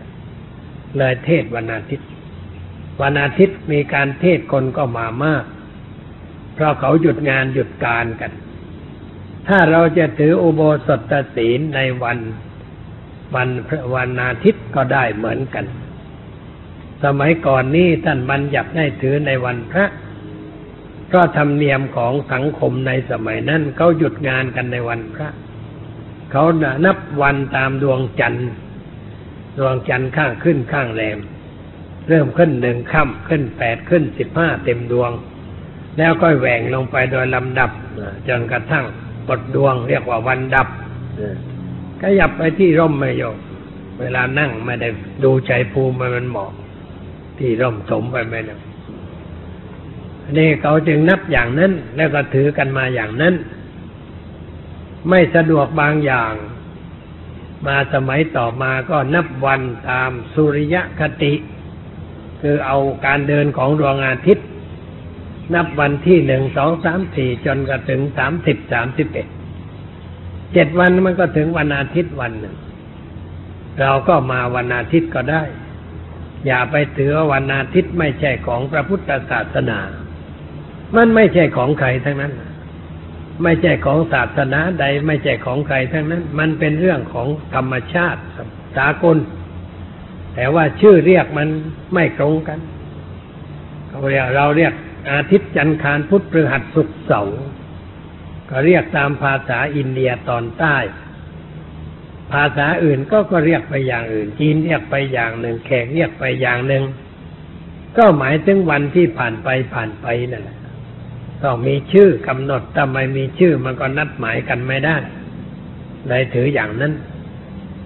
[0.96, 2.09] เลยเทศวันอาทิตย์
[3.03, 5.44] วันอาทิตย์มีการเทศคนก็มามาก
[6.55, 8.33] เพราะเขาหยุดงานหยุดการกัน
[9.48, 12.18] ถ้าเราจะถืออุโบสถศีลในวัน
[13.35, 13.48] วัน
[13.94, 15.64] วันอาทิตย์ก็ได้เหมือนกัน
[17.04, 19.86] สมัยก่อนนี้ท่านบัญญัติให้ถือในวันพระ
[21.08, 25.28] เพราะธรรมเนียมของสังคมในสมัยนั้นเขาหยุดงานกันในวันพระ
[26.30, 26.44] เขา
[26.84, 28.50] นับวันตามดวงจันทร์
[29.58, 31.18] ดวงจันทร์ข้างขึ้นข้างแรม
[32.08, 35.10] เริ่มขึ้นหนึ่งค่ำขึ้นแปดขึ้นสิบห้าเต็มดวง
[35.98, 37.70] แล้วก็แหว่งลงไปโดยลำดับ
[38.28, 38.84] จนกระทั่ง
[39.24, 40.68] หมดดวงเรียกว่าวันดับ
[42.00, 43.36] ขยับไปที่ร่มไม่โยก
[44.00, 44.88] เวลานั่งไม่ได้
[45.24, 46.50] ดูใจภูมิมันเหมาะ
[47.38, 48.57] ที่ร่มสมไปไม่ได้
[50.37, 53.35] นี่เขาจึงนับอย่างนั้น แล้วก็ถือกันมาอย่างนั้น
[55.09, 56.33] ไม่สะดวกบางอย่าง
[57.66, 61.35] มาสมัยต่อมาก็นับวันตามสุริยคติ
[62.40, 64.47] คือเอาการเดินของดวงอาทิตย์
[65.55, 69.29] นับวันที่หนึ่งสองสามสี่จนกระถึงสามสิบสามสิบเอ็ด
[70.53, 72.57] เจ็ดวันมันก็ถึงวันอาทิตย์วันหนึ่ง
[73.81, 75.42] เราก็มาวันอาทิตย์ก็ได้
[76.46, 79.78] อย่าไปถือว่าวันอาทิตย์ไม่ใช่ของพระพุทธศาสนา
[80.96, 82.33] มันไม่ใช่ของใครทั้งนั้น
[83.42, 88.20] ไม่ใช่ของศาสนาใด ไม่ใช่ของใครทั้งนั้น มันเป็นเรื่องของธรรมชาติ
[88.76, 89.16] สากล
[90.35, 91.48] แต่ว่าชื่อเรียกมัน
[91.94, 92.59] ไม่ตรงกัน
[93.88, 94.72] เราเรียกเราเรียก
[95.12, 97.38] อาทิตย์จันทร์คารพุธพฤหัสศุกร์เสาร์
[98.50, 100.76] ก็เรียกตามภาษาอินเดียตอนใต้
[102.32, 106.84] ภาษาอื่นก็ก็เรียกไปอย่างอื่น จีนเรียกไปอย่างหนึ่ง แขกเรียกไปอย่างหนึ่ง
[107.98, 110.58] ก็หมายถึงวันที่ผ่านไปผ่านไปนั่นแหละ
[111.42, 114.96] ต้องมีชื่อกำหนดถ้าไม่มีชื่อมันก็นัดหมายกันไม่ได้
[116.08, 116.92] เลยถืออย่างนั้น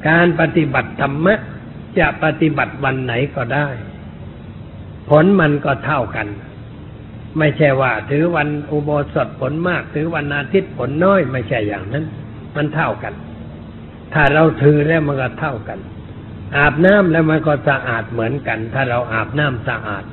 [0.09, 1.35] การปฏิบัติธรรมะ
[1.98, 3.68] จะปฏิบัติวันไหนก็ได้
[5.11, 6.29] ผลมันก็เท่ากัน
[7.38, 12.05] ไม่ใช่ว่า ถือวันอุโบสถผลมาก ถือวันอาทิตย์ผลน้อยไม่ใช่อย่างนั้น
[12.57, 13.14] มันเท่ากัน
[14.14, 15.79] ถ้าเราถือแล้วมันก็เท่ากัน
[16.57, 20.05] อาบน้ำแล้วมันก็สะอาดเหมือนกัน ถ้าเราอาบน้ำสะอาด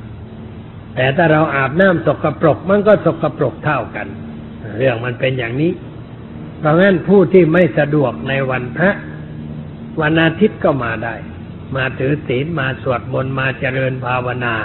[0.96, 4.08] แต่ถ้าเราอาบน้ำสกปรก มันก็สกปรกเท่ากัน
[4.78, 5.72] เรื่องมันเป็นอย่างนี้
[6.60, 8.92] เพราะงั้นผู้ที่ไม่สะดวกในวันพระ
[10.02, 11.16] วันอาทิตย์ก็มาได้
[11.76, 14.56] มาถือศีลมาสวดมนต์มาเจริญภาวนา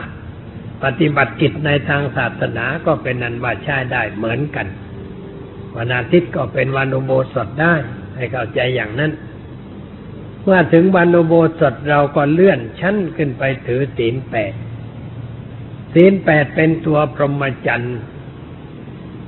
[0.84, 4.66] ปฏิบัติกิจในทางศาสนาก็เป็นนันว่าใช้ได้เหมือนกัน
[5.76, 7.74] วันอาทิตย์ก็เป็นวันอุโบสถได้
[8.20, 9.12] ให้เข้าใจอย่างนั้น
[10.42, 14.54] เมื่อถึงวันอุโบสถเราก็เลื่อนชั้นขึ้นไปถือศีลแปด
[15.94, 17.98] ศีลแปดเป็นตัวพรหมจรรย์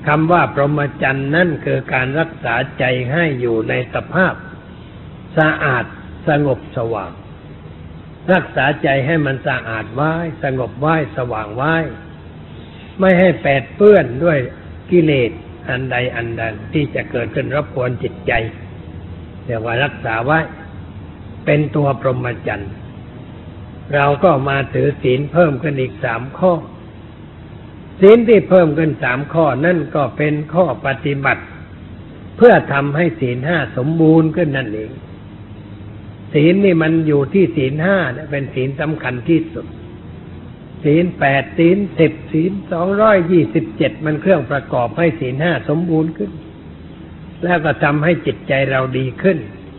[0.07, 4.35] คำว่าพรหมจรรย์นั่นคือการรักษาใจให้อยู่ในสภาพ
[5.39, 5.85] สะอาด
[6.29, 7.13] สงบสว่าง
[8.33, 10.13] รักษาใจให้มันสะอาดไว้
[10.45, 11.75] สงบไว้สว่างไว้
[13.01, 14.39] ไม่ให้แปดเปื้อนด้วย
[14.91, 15.31] กิเลส
[15.69, 18.33] อันใดอันใดที่จะเกิดขึ้นรบกวนจิตใจ
[19.45, 20.39] เรียกว่ารักษาไว้
[21.45, 22.73] เป็นตัวพรหมจรรย์
[23.95, 26.53] เราก็มาถือศีลเพิ่มขึ้นอีกสามข้อ
[28.01, 31.43] ศีลที่เพิ่มขึ้นสามข้อนั่นก็เป็นข้อปฏิบัติ
[32.37, 34.91] เพื่อทำให้ศีลห้าสมบูรณ์ขึ้นนั่นเอง
[36.33, 37.99] ศีลนี่มันอยู่ที่ศีลห้า
[38.31, 39.67] เป็นศีลสำคัญที่สุด
[40.85, 46.31] ศีลแปดศีลสิบศีลสองร้อยยี่สิบเจ็ดมันเครื่องประกอบให้ศีลห้าสมบูรณ์ขึ้น
[47.45, 49.39] แล้วก็ทำให้จิตใจเราดีขึ้น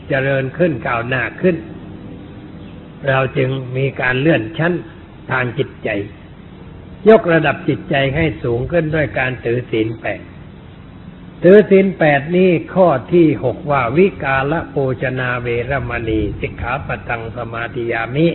[0.09, 1.55] เจริญขึ้นก้าวหน้าขึ้น
[3.09, 4.73] เราจึงมีการเลื่อนชั้น
[5.31, 5.89] ทางจิตใจ
[7.09, 10.21] ยกระดับจิตใจให้สูงขึ้นด้วยการถือศีลแปด
[11.43, 18.27] ถือศีลแปดนี้ข้อที่หกว่าวิกาละโภชนาเวรมณี สิกขาปตังสมาธิยามิ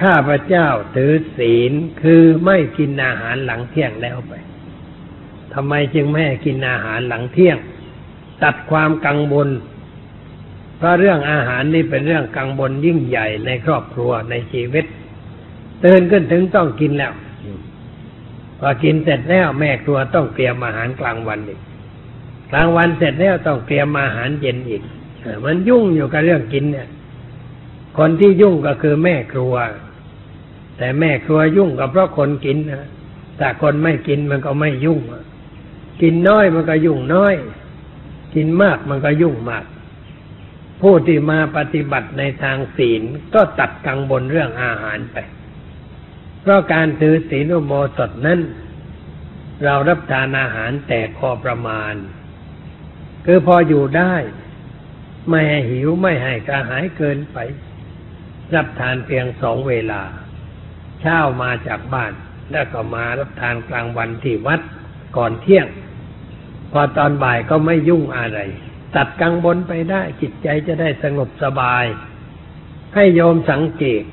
[0.00, 4.32] ข้าพระเจ้าถือศีลคือไม่กินอาหารหลังเที่ยงแล้วไป
[5.54, 7.58] ทำไมจึงไม่กินอาหารหลังเที่ยง
[8.42, 9.48] ตัดความกังวล
[10.76, 14.84] เพราะเรื่องอาหารนี่เป็นเรื่องกังวลยิ่งใหญ่ในครอบครัวในชีวิต
[15.84, 17.12] ตื่นขึ้นถึงต้องกินแล้ว
[18.58, 21.60] พอกินเสร็จแล้วแม่ครัวต้องเตรียมอาหารกลางวันอีก
[22.50, 24.82] กลางวันเสร็จแล้วต้องเตรียมอาหารเย็นอีก
[25.44, 26.88] มันยุ่งอยู่กับเรื่องกินเนี่ย
[27.98, 29.54] คนที่ยุ่งก็คือแม่ครัว
[30.78, 32.86] แต่แม่ครัวยุ่งก็เพราะคนกินนะ
[33.38, 35.00] แต่คนไม่กินมันก็ไม่ยุ่ง
[36.02, 37.34] กินน้อยมันก็ยุ่งน้อย
[38.38, 39.64] กินมากมันก็ยุ่งมาก
[40.82, 43.02] ผู้ที่มาปฏิบัติในทางศีล
[43.34, 45.16] ก็ตัดกังบนเรื่องอาหารไป
[46.40, 48.40] เพราะการถือศีลอุโบสถนั้น
[49.64, 51.94] เรารับทานอาหารแต่พอประมาณ
[53.26, 54.14] คือพออยู่ได้
[55.30, 57.38] ไม่ให้หิวไม่ให้กระหายเกินไป
[58.54, 60.02] รับทานเพียงสองเวลา
[61.00, 62.12] เช้ามาจากบ้าน
[62.52, 64.60] แล้วก็มารับทานกลางวันที่วัด
[65.16, 65.66] ก่อนเที่ยง
[66.72, 68.38] พอตอนบ่ายก็ไม่ยุ่งอะไร
[68.94, 71.84] ตัดกังบนไปได้จิตใจจะได้สงบสบาย
[72.94, 74.04] ให้โยมสังเกต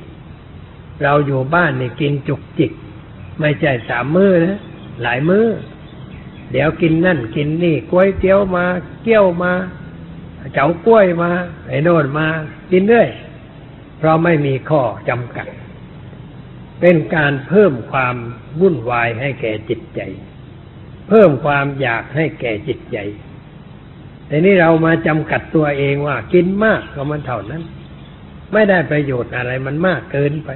[1.04, 2.72] เราอยู่บ้านนี่กินจุกจิก
[3.40, 4.60] ไม่ใช่สามมื้อนะ
[5.02, 5.48] หลายมือ้อ
[6.52, 8.66] เดี๋ยวกินนั่นกินนี่กล้วยเตี๋ยวมา
[9.04, 9.54] เกี้ยวมา
[10.54, 11.32] เจ้ากล้วยมา
[11.68, 12.28] ไอ้โน่นมา
[12.72, 13.10] กินเรื่อย
[13.98, 15.48] เพราะไม่มีข้อจำกัด
[16.80, 18.16] เป็นการเพิ่มความ
[18.60, 20.00] วุ่นวายให้แก่จิตใจ
[21.10, 22.98] เพิ่มความอยากให้แก่จิตใจ
[24.28, 27.64] แต่นี่เรามาจำกัดตัวเองว่า กินมากก็มันเท่านั้น
[28.54, 30.50] ไม่ได้ประโยชน์อะไรมันมากเกินไป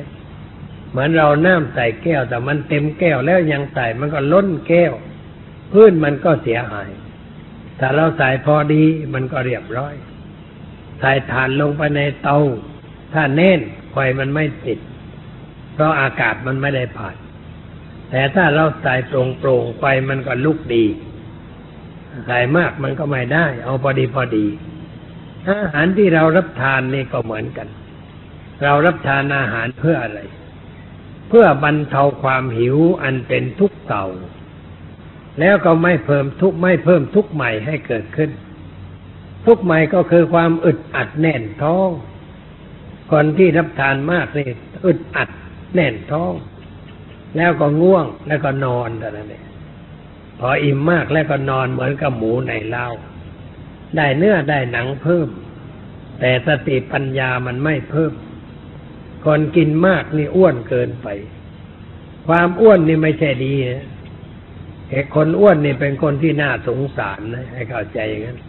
[0.89, 4.93] เหมือนเราน้ำใส่แก้วแต่มันเต็มแก้วแล้วยังใส่มันก็ล้นแก้ว
[5.71, 6.89] พื้นมันก็เสียหาย
[7.79, 8.83] ถ้าเราใส่พอดี
[9.13, 9.93] มันก็เรียบร้อย
[10.99, 12.37] ใส่ถ่านลงไปในเตา
[13.13, 13.59] ถ้าแน่น
[13.91, 14.79] ไฟมันไม่ติด
[15.79, 17.15] ถราะอากาศมันไม่ได้ผ่าน
[18.11, 20.85] แต่ถ้าเราใส่โปร่งโปร่งไฟมันก็ลุกดี
[22.27, 24.45] ใส่มากมันก็ไม่ได้ เอาพอดีพอดี
[25.47, 27.67] อาหารที่เรารับทานนี่ก็เหมือนกัน
[28.63, 30.19] เรารับทานอาหารเพื่ออะไร
[31.29, 34.05] เพื่อบรรเทาความหิวอันเป็นทุกข์เก่า
[35.39, 38.29] แล้วก็ไม่เพิ่มทุกข์ไม่เพิ่มทุกข์ใหม่ให้เกิดขึ้น
[39.45, 41.89] ทุกข์ใหม่ก็คือความอึดอัดแน่นท้อง
[43.11, 44.45] คนที่รับทานมากนี่
[44.85, 45.29] อึดอัด
[45.73, 46.33] แน่นท้อง
[47.37, 49.43] แล้วก็ง่วงแล้วก็นอนแต่นั้นเอง
[50.39, 52.85] พออิ่มมากแล้วก็นอนเหมือนกับหมูในเล้า
[53.95, 55.27] ได้เนื้อได้หนังเพิ่ม
[56.19, 58.13] แต่สติปัญญามันไม่เพิ่ม
[59.25, 61.07] คนกินมากนี่อ้วนเกินไป
[62.27, 63.85] ความอ้วนนี่ไม่ใช่ดีนะ
[64.89, 68.39] ไอ้คนอ้วนนี่เป็นคนที่น่าสงสารนะให้เข้าใจอย่างนั้น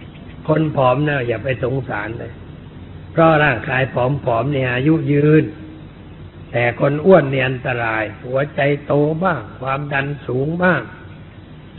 [0.48, 2.32] คนผอมนะอย่าไปสงสารเลย
[3.12, 5.44] เพราะร่างกายผอมๆเนี่ยอายุยืน
[6.52, 8.92] แต่คนอ้วนเนี่ยอันตราย หัวใจโต
[9.24, 10.82] บ้าง ความดันสูงบ้าง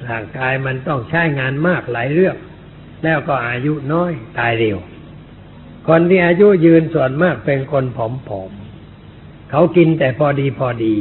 [0.08, 2.36] ร่างกายมันต้องใช้งานมากหลายเรื่อง
[3.04, 4.78] แล้วก็อายุน้อยตายเร็ว
[5.88, 8.00] คนที่อายุยืนส่วนมากเป็นคนผ
[8.42, 10.96] อมๆเขากินแต่พอดีพอดี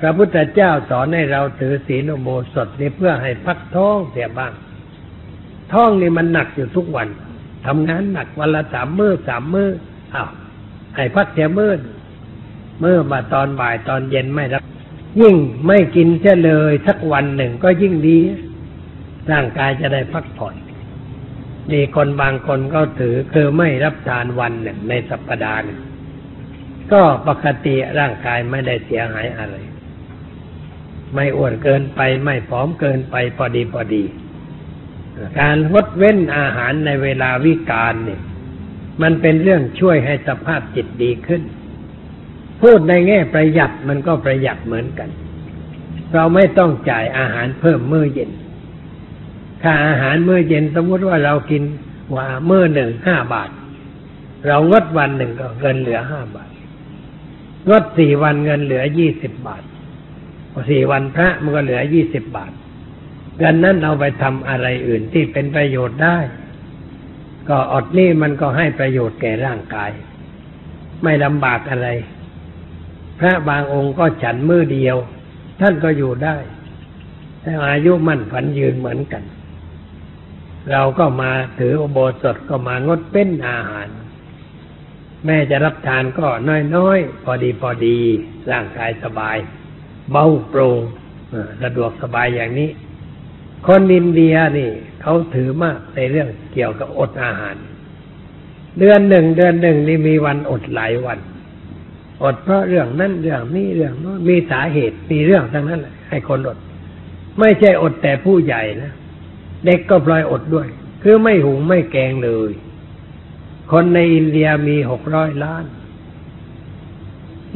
[0.00, 4.52] พระพุทธเจ้าสอนให้เราถือศีลอโมสถนี่เพื่อให้พักท้องเสียบ้าง
[5.72, 7.08] ท้องนี่มันหนักอยู่ทุกวัน
[7.66, 9.70] ทำงานหนักวันละสามมือ้อสามมือ้อ
[10.14, 10.30] อ้าว
[10.96, 11.72] ให้พักเสียมือ้อ
[12.80, 14.62] เมื่อมาตอนบ่ายตอนเย็นไม่รับ
[15.20, 15.36] ยิ่ง
[15.66, 18.18] ไม่กินเสียเลยสักวันหนึ่งก็ยิ่งดี
[19.30, 20.54] ร่างกายจะได้พักผ่อน
[21.72, 25.80] มีคนบางคนก็ถือคือไม่รับทานวันหนึ่งในสัปดาห์หนึ่ง
[26.92, 29.56] ก็ปกติร่างกายไม่ได้เสียหายอะไร
[31.14, 34.04] ไม่อ้วนเกินไปไม่ผอมเกินไปพอดีพอดี
[35.40, 38.20] การงดเว้นอาหารในเวลาวิกาลเนี่ย
[39.02, 41.42] มันเป็นเรื่องช่วยให้สภาพจิตดีขึ้น
[42.62, 45.08] พูดในแง่ประหยัดมันก็ประหยัดเหมือนกัน
[46.14, 48.30] เราไม่ต้องจ่ายอาหารเพิ่มมื้อเย็น
[49.62, 51.62] ค่าอาหารมื้อเย็นสมมติว่าเรากิน
[52.16, 53.50] ว่ามื้อหนึ่งห้าบาท
[54.46, 56.50] เรางดวันหนึ่งก็เงินเหลือห้าบาท
[57.68, 59.62] งดสี่วันเงินเหลือยี่สิบบาท
[60.70, 62.52] สี่วันพระมันก็เหลือยี่สิบบาท
[63.38, 66.18] เงินนั้นเอาไปทำอะไรอื่นที่เป็นประโยชน์ได้
[67.48, 69.90] ก็อดนี่มันก็ให้ประโยชน์แก่ร่างกาย
[71.02, 71.88] ไม่ลำบากอะไร
[73.18, 74.96] พระบางองค์ก็ฉันมือเดียว
[75.60, 76.36] ท่านก็อยู่ได้
[77.40, 79.22] แต่อายุมั่นฝันยืนเหมือนกัน
[80.70, 83.88] เราก็มาถืออโบสถก็มางดเป็นอาหาร
[85.24, 86.26] แม่จะรับทานก็
[86.76, 87.98] น้อยๆ พอดีพอดี
[88.50, 89.36] ร่างกายสบาย
[90.10, 90.80] เบาโปร่ง
[91.62, 92.70] สะดวกสบายอย่างนี้
[93.66, 94.70] คนอินเดียนี่
[95.02, 97.56] เขาถือมากในเรื่องเกี่ยวกับอดอาหาร
[98.78, 101.18] เดือนหนึ่งเดือนหนึ่งนี่มีวันอดหลายวัน
[102.22, 106.58] อดเพราะเรื่องนั้นเรื่องนี้เรื่องโน้นมีสาเหตุมีเรื่องทั้งนั้นให้คนอด
[107.40, 108.92] ไม่ใช่อดแต่ผู้ใหญ่นะ
[109.66, 110.66] เด็กก็พลอยอดด้วย
[111.02, 112.50] คือไม่หุงไม่แกงเลย
[113.70, 115.64] คนในอินเดียมีหกร้อยล้าน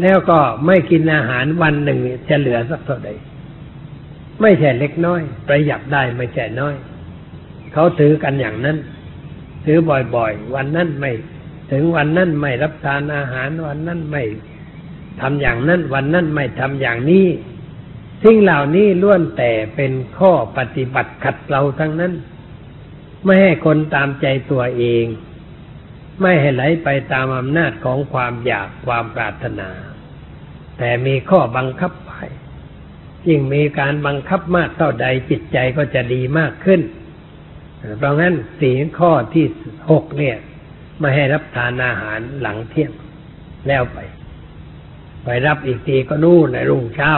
[0.02, 3.10] แล้วก็ไม่กินอาหารวันหนึ่งจะเหลือสักเท่าใด
[4.40, 6.74] ไม่ใช่เล็กน้อย ประหยัดได้ไม่ใช่น้อย
[7.72, 8.76] เขาถือกันอย่างนั้น
[9.64, 11.12] ถือบ่อยๆ วันนั้นไม่
[11.72, 14.22] ถึงวันนั้นไม่รับทานอาหารวันนั้นไม่
[15.20, 17.26] ทำอย่างนั้นวันนั้นไม่ทำอย่างนี้
[18.22, 22.12] สิ่งเหล่านี้ล้วนแต่เป็นข้อปฏิบัติขัดเราทั้งนั้น
[23.24, 25.04] ไม่ให้คนตามใจตัวเอง
[26.20, 29.70] ไม่ให้ไหลไปตามอำนาจของความอยากความปรารถนา
[30.78, 32.12] แต่มีข้อบังคับไป
[33.28, 36.80] ยิ่งมีการบังคับมากเท่าใดจิตใจก็จะดีมากขึ้น
[37.98, 39.46] เพราะงั้นสีข้อที่
[39.90, 40.36] หกเนี่ย
[40.98, 42.90] ไม่ให้รับทานอาหารหลังเที่ยง
[43.68, 43.98] แล้วไป
[45.24, 47.12] ไปรับอีกทีก็นู่นในรุ่งเช้า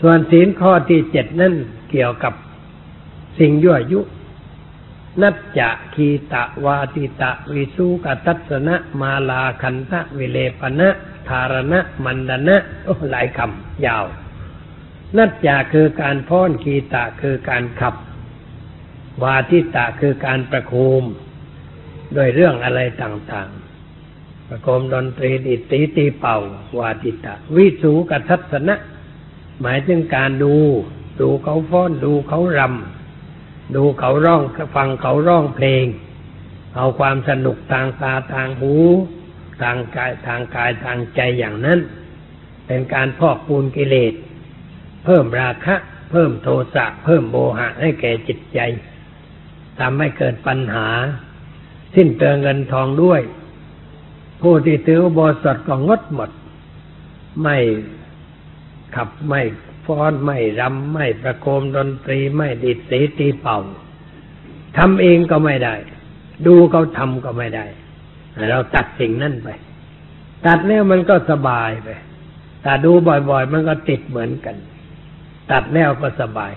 [0.00, 1.54] ส่วนศีลข้อที่เจ็ดนั่น
[1.90, 2.34] เกี่ยวกับ
[3.38, 4.00] สิ่งยั่วยุ
[5.22, 10.88] นัจจะคีตะวาติตะวิสุกตัสนะมาลาคันทะวิเลปนะ
[11.28, 14.04] ธารณะมันดนะโอ้หลายคำยาว
[15.16, 17.94] นัจจาคือการพ้อนคีตะคือการขับ
[19.22, 21.04] วาทิตะคือการประโคม
[22.14, 23.67] โดยเรื่องอะไรต่างๆ
[24.48, 26.38] ประโคมดนตรีดิตีตีเป่า
[26.78, 28.74] วาทิตะ วิสูกทัศนะ
[29.62, 30.56] หมายถึงการดู
[31.20, 34.42] ดูเขาฟ้อนดูเขารำดูเขาร้อง
[34.76, 35.86] ฟังเขาร้องเพลง
[36.76, 38.74] เอาความสนุกทางตาทางหู
[39.62, 41.80] ทางกายทางกายทางใจอย่างนั้น
[42.66, 44.14] เป็นการพอกปูนกิเลส
[45.04, 45.76] เพิ่มราคะ
[46.10, 48.60] เพิ่มโทสะเพิ่มโมหะให้แก่จิตใจ
[49.80, 50.88] ทำให้เกิดปัญหา
[51.94, 53.20] สิ้นเปลืองเงินทองด้วย
[54.42, 56.30] ผู้ที่ถือโบสถก็งดหมด
[57.42, 57.56] ไม่
[58.94, 59.40] ขับไม่
[59.86, 63.58] ฟ้อนไม่รำไม่ประโคมดนตรีไม่ดิดสีตีเป่า
[64.76, 65.74] ทำเองก็ไม่ได้
[66.46, 67.66] ดูเขาทำก็ไม่ได้
[68.50, 69.48] เราตัดสิ่งนั่นไป
[70.46, 71.88] ตัดแล้วมันก็สบายไป
[72.62, 74.56] แต่ดูบ่อยๆ มันก็ติดเหมือนกัน
[75.50, 76.52] ตัดแล้วก็สบาย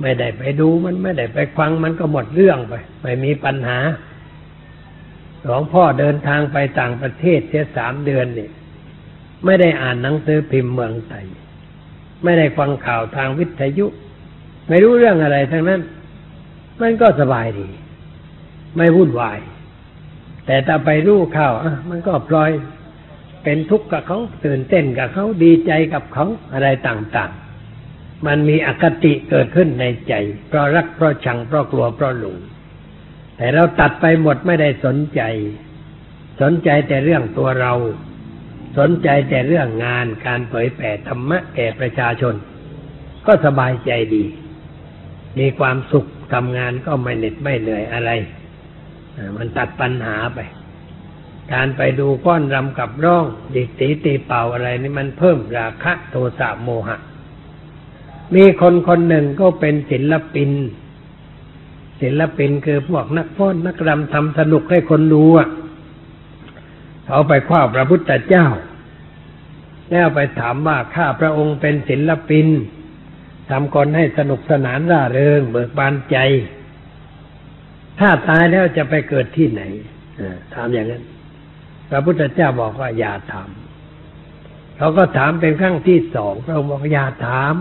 [0.00, 3.78] ไม่ได้ไปดูมันไม่ได้ไปฟังมันก็หมดเรื่องไป ไม่มีปัญหา
[5.46, 8.50] หลวงพ่อเดินทางไปต่างประเทศเสียสามเดือนนี่
[9.44, 11.26] ไม่ได้อ่านหนังสือพิมพ์เมืองไทย
[12.24, 13.86] ไม่ได้ฟังข่าวทางวิทยุ
[14.68, 15.80] ไม่รู้เรื่องอะไรทั้งนั้น
[16.80, 17.68] มันก็สบายดี
[18.76, 19.38] ไม่วุ่นวาย
[20.46, 21.52] แต่ถ้าไปรู้ข่าว
[21.90, 22.50] มันก็ปล่อย
[23.44, 30.14] เป็นทุกข์กับเขาตื่นเต้นกับเขาดีใจกับเขาอะไรต่างๆ มันมีอคติเกิดขึ้นในใจ
[30.48, 32.36] เพราะรักเพราะชังเพราะกลัวเพราะหลง
[33.36, 35.22] แต่เราตัดไปหมดไม่ได้สนใจ
[36.40, 37.72] สนใจแต่เรื่องตัวเรา
[38.78, 42.34] สนใจแต่เรื่องงานการเผยแผ่ธรรมะแก่ประชาชน
[43.26, 44.24] ก็สบายใจดี
[45.38, 48.10] มีความสุขทำงานก็ไม่เหน็ดไม่เหนื่อยอะไร
[49.36, 50.38] มันตัดปัญหาไป
[51.52, 53.24] การไปดูก้อนรำกับร้อง
[53.54, 56.98] ดิตีตีเป่าอะไรนี่มันเพิ่มราคะโทสะโมหะ
[58.34, 60.50] มีคนคนหนึ่งก็เป็นศิลปิน
[62.00, 65.48] ศิลปินคือพวกนักฟ้อนนักรำทำสนุกให้คนดูอะ
[67.06, 68.46] เขาไปคว้าพระพุทธเจ้า
[69.90, 72.46] แล้วไปถามว่าข้าพระองค์เป็นศิลปิน
[73.50, 76.16] ทำคนให้สนุกสนานร่าเริง เบิกบานใจ
[78.00, 79.62] ถ้าตายแล้วจะไปเกิดที่ไหน
[80.54, 81.04] ถามอย่างนั้น
[81.90, 83.50] พระพุทธเจ้าบอกว่าอย่าถาม
[84.76, 87.54] เขาก็ถามเป็นครั้งที่สองพระองค์บอกอย่าถาม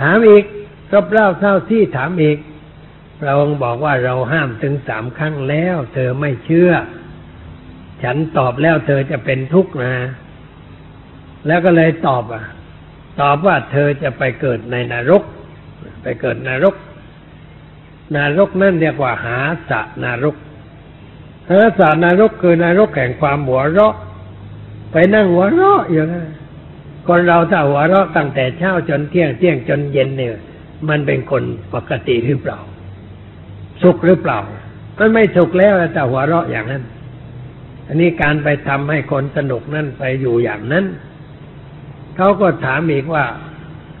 [0.00, 0.44] ถามอีก
[0.92, 2.38] รอบเล่าเท่าที่ถามอีก
[3.26, 6.70] ระองค์บอกว่าเราห้ามถึงสามครั้งแล้ว เธอไม่เชื่อ
[8.02, 9.94] ฉันตอบแล้วเธอจะเป็นทุกข์นะ
[11.46, 12.44] แล้วก็เลยตอบอะ
[13.20, 15.22] ตอบว่าเธอจะไปเกิดในนรก
[16.02, 16.74] ไปเกิดนรก
[18.16, 19.38] นรกนั่นเรียกว่าหา
[19.70, 20.36] สะนรก
[21.50, 23.94] หาสะนรกคือนรกแห่งความหัวเราะ
[24.92, 26.28] ไปนั่งหัวเราะอย่างนั้น
[27.08, 30.34] คนเราถ้าหัวเราะตั้งแต่เช้าจนเที่ยงเที่ยงจนเย็นเนี่ย
[30.88, 31.42] มันเป็นคน
[31.74, 32.58] ปกติหรือเปล่า
[33.82, 34.38] สุขหรือเปล่า
[34.98, 36.84] มันไม่สุขแล้วแต่หัวเราะอย่างนั้น
[37.86, 40.84] อันนี้การไปทำให้คนสนุกนั่นไปอยู่อย่างนั้น
[42.16, 43.24] เขาก็ถามอีกว่า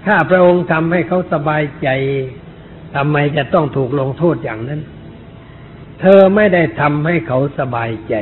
[0.06, 1.88] ถ้าพระองค์ทำให้เขาสบายใจ
[2.94, 4.80] ทำไมจะต้องถูกลงโทษอย่างนั้น
[6.00, 8.14] เธอไม่ได้ทำให้เขาสบายใจ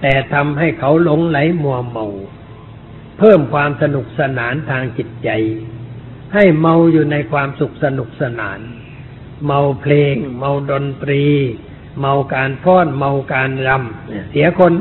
[0.00, 2.06] แต่ทำให้เขาหลงไหลมัวเมา
[3.18, 5.30] เพิ่มความสนุกสนานทางจิตใจ
[6.34, 8.60] ให้เมาอยู่ในความสุขสนุกสนาน
[9.46, 11.24] เมาเพลง เมาดนตรี
[12.00, 14.72] เมาการฟ้อนเมาการรำเสียคน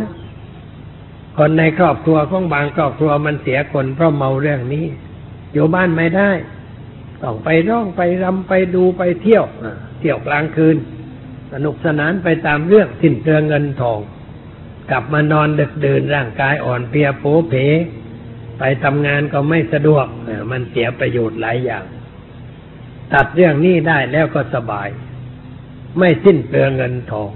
[1.37, 4.85] คนในครอบครัวของบางครอบครัวมันเสียคนเพราะเมาเรื่องนี้
[5.53, 6.31] อยู่บ้านไม่ได้
[7.23, 9.45] ต้องไปร้องไปรำไปดูไปเที่ยว
[9.99, 10.77] เที่ยวกลางคืน
[11.53, 13.99] สนุกสนานไปตามเรื่องสิ้นเปลืองเงินทอง
[14.91, 17.53] กลับมานอนดึกดื่นร่างกายอ่อนเพลียโผเพ
[18.59, 20.05] ไปทำงานก็ไม่สะดวก
[20.51, 21.83] มันเสียประโยชน์หลายอย่าง
[23.13, 24.89] ตัดเรื่องนี้ได้แล้วก็สบาย
[25.97, 27.31] ไม่สิ้นเปลืองเงินทอง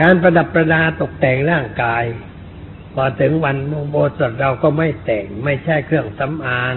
[0.00, 2.04] การประดับประดาตกแต่งร่างกาย
[2.94, 6.74] พอถึงวันมงโบสถเราก็ไม่แต่ง ไม่ใช่เครื่องสำอาง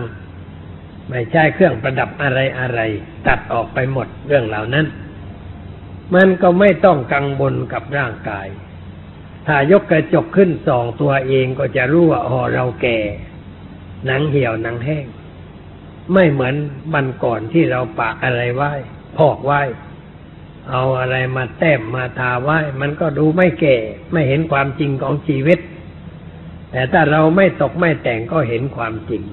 [1.10, 2.80] ไม่ใช่เครื่องประดับอะไรอะไร
[3.28, 4.86] ตัดออกไปหมดเรื่องเหล่านั้น
[6.16, 8.48] มันก็ไม่ต้องกังวลกับร่างกาย
[9.48, 13.00] ถ้ายกกระจกขึ้นสองตัวเองก็จะรู้ว่าอ๋อเราแก่
[14.06, 15.06] หนังเหี่ยวหนังแห้ง
[16.14, 16.56] ไม่เหมือน
[16.94, 18.72] มันก่อนที่เราปะอะไรไหว้
[19.18, 19.62] พอกไหว้
[20.70, 23.78] เอาอะไรมาแต้มมาทาไหว้ มันก็ดูไม่แก่
[24.12, 25.60] ไม่เห็นความจริงของชีวิต
[26.72, 29.24] แต่ถ้าเราไม่ตกไม่แต่งก็เห็นความจริง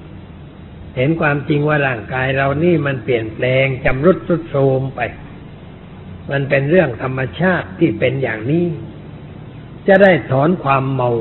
[0.97, 4.99] เห็นความจริงว่าร่างกายเรานี่มันเปลี่ยนแปลงจำรุดสุดโทรมไป
[6.31, 8.65] มันเป็นเรื่องธรรมชาติที่เป็นอย่างนี้
[9.87, 11.11] จะได้ถอนความเมา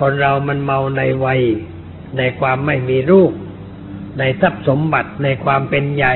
[0.00, 1.42] คนเรามันเมาในวัย
[2.18, 3.32] ในความไม่มีรูป
[4.18, 6.14] ในทรัพย์สมบัติในความเป็นใหญ่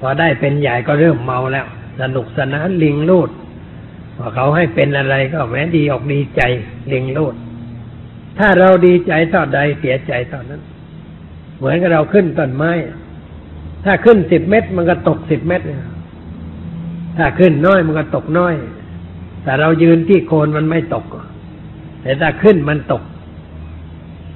[0.00, 1.66] พอได้เป็นใหญ่ก็เริ่มเมาแล้ว
[2.00, 3.30] สนุกสนานลิงลูด
[4.16, 6.42] พอเขาให้เป็นอะไรก็แม้ดีออกดีใจ
[6.92, 7.34] ลิงลูด
[8.38, 10.62] ถ้าเราดีใจต่อใดเสียใจต่อนั้น
[11.56, 12.72] เหมือนกับเราขึ้นต้นไม้
[13.84, 15.62] ถ้าขึ้นสิบเม็ดมันก็ตกสิบเม็ด
[17.16, 18.54] ถ้าขึ้นน้อยมันก็ตกน้อย
[19.42, 21.04] แต่เรายืนที่โคนมันไม่ตก
[22.02, 23.02] แต่ถ้าขึ้นมันตก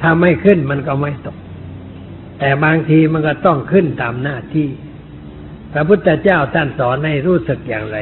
[0.02, 1.36] ถ้าไม่ขึ้นมันก็ไม่ตก
[2.42, 4.68] แต่บางทีมันก็ต้องขึ้นตามหน้าที่
[5.72, 7.98] พระพุทธเจ้าท่านสอนให้รู้สึกอย่างไร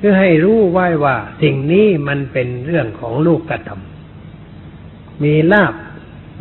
[0.00, 5.74] คือให้รู้ไว้ว่าสิ่งนี้มันเป็นเรื่องของลูกกระทำมีลาบ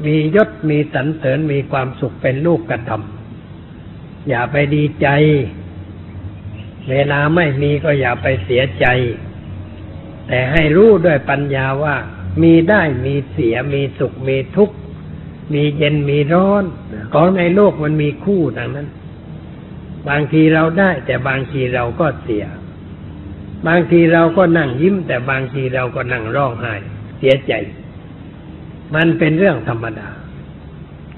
[0.05, 5.07] มียศ มีสรรเสริญ มีความสุขเป็นลูกกระทำอย่าไปดีใจ
[6.89, 8.85] เวลาไม่มีก็อย่าไปเสียใจ
[10.27, 11.95] แต่ให้รู้ด้วยปัญญาว่า
[12.41, 14.75] มีได้มีเสียมีสุขมีทุกข์
[15.53, 16.63] มีเย็นมีร้อน
[17.13, 18.87] ของในโลกมันมีคู่ดังนั้น
[20.09, 22.45] บางทีเราได้ แต่บางทีเราก็เสีย
[23.67, 26.73] บางทีเราก็นั่งยิ้ม แต่บางทีเราก็นั่งร้องไห้
[27.17, 27.53] เสียใจ
[28.95, 30.09] มันเป็นเรื่องธรรมดา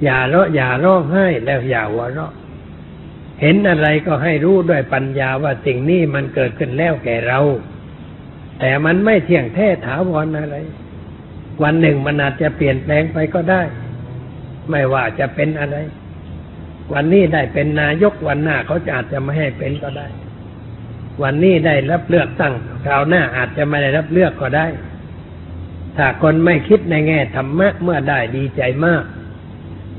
[0.04, 2.34] อย่าร้ออย่าร้องไห้แล้วอย่าหัวเราะ
[3.42, 7.40] เห็นอะไรก็ให้รู้ด้วยปัญญาว่าสิ่งนี้มันเกิดขึ้นแล้วแก่เรา
[8.60, 10.58] แต่มันไม่เที่ยงแท้ถาวรอะไร
[11.64, 13.62] วันหนึ่งมันอาจจะเปลี่ยนแปลงไปก็ได้
[14.70, 15.78] ไม่ว่าจะเป็นอะไร
[16.93, 20.07] วันนี้ได้เป็นนายกวันหน้าเขาจะอาจจะไม่ให้เป็นก็ได้
[21.24, 22.53] วันนี้ได้รับเลือกตั้ง
[22.86, 24.67] คราวหน้าอาจจะไม่ได้รับเลือกก็ได้
[25.97, 29.03] ถ้าคนไม่คิดในแง่ธรรมะเมื่อได้ดีใจมาก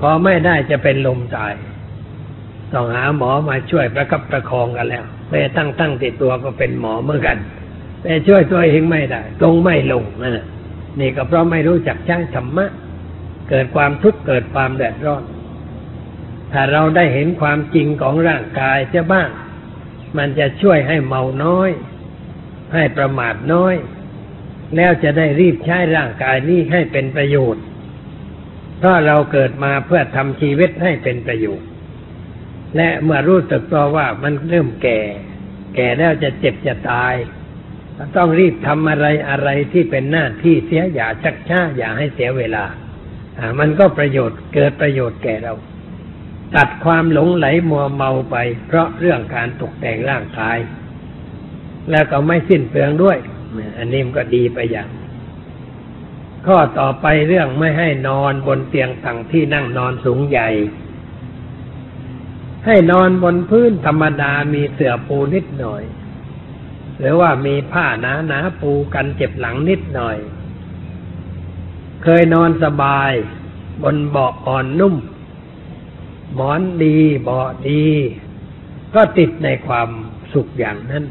[0.01, 1.53] พอไม่ได้จะเป็นลมตาย
[2.73, 7.37] ต้องหาหมอมาช่วยประคับประคองกันแล้วแม่ตั้งตั้งติดตัวก็เป็นหมอเหมือนกัน
[8.03, 10.39] แต่ช่วยตัวเองไม่ได้ ตรงไม่ลงนั่น
[11.01, 12.67] นี่ก็เพราะไม่รู้จักใช้ธรรมะ
[13.51, 15.25] เกิดความทุกข์เกิดความแดดร้อน
[16.53, 19.31] ถ้าเราได้เห็นความจริงของร่างกายจะบ้าง
[20.19, 21.71] มันจะช่วยให้เมาน้อย
[22.75, 23.75] ให้ประมาทน้อย
[24.77, 27.65] แล้วจะได้รีบใช้ร่างกายนี้ให้เป็นประโยชน์
[28.79, 31.69] เพราะเราเกิดมาเพื่อทำชีวิตให้เป็นประโยชน์
[32.77, 35.01] และเมื่อรู้สึกตัวว่ามันเริ่มแก่
[35.75, 37.15] แก่แล้วจะเจ็บจะตาย
[38.17, 42.65] ต้องรีบทำอะไรอะไรที่เป็นหน้าที่เสียอย่าชักช้าอย่าให้เสียเวลา
[43.59, 45.55] มันก็ประโยชน์เกิดประโยชน์แก่เรา
[46.57, 50.59] ตัดความหลงไหลมัวเมาไป เพราะเรื่องการตกแต่งร่างกาย
[51.91, 53.19] แล้วก็ไม่สิ้นเปลืองด้วย
[53.79, 54.89] อันนี้มันก็ดีไปอย่าง
[56.47, 60.49] ข้อต่อไปเรื่องไม่ให้นอนบนเตียงต่างที่นั่งนอนสูงใหญ่
[62.67, 65.83] ให้นอนบนพื้นธรรมดามีเสื่อปูนิดหน่อย
[66.99, 70.17] หรือว่ามีผ้าหนาหนาปูกันเจ็บหลังนิดหน่อย
[72.03, 73.13] เคยนอนสบาย
[73.83, 74.95] บนเบาะอ่อนนุ่ม
[76.35, 77.85] หมอนดีเบาะดี
[78.95, 79.89] ก็ติดในความ
[80.33, 81.05] สุขอย่างนั้น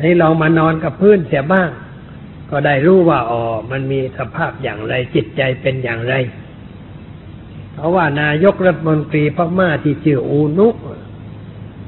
[0.00, 1.70] ให้ลองมานอนกับพื้นเสียบ้าง
[2.50, 6.14] ก็ได้รู้ว่าอ๋อมันมีสภาพอย่างไรจิตใจเป็นอย่างไร
[7.74, 10.68] เพราะว่านายกรัฐมนตรีพม่าที่ชื่ออูนุ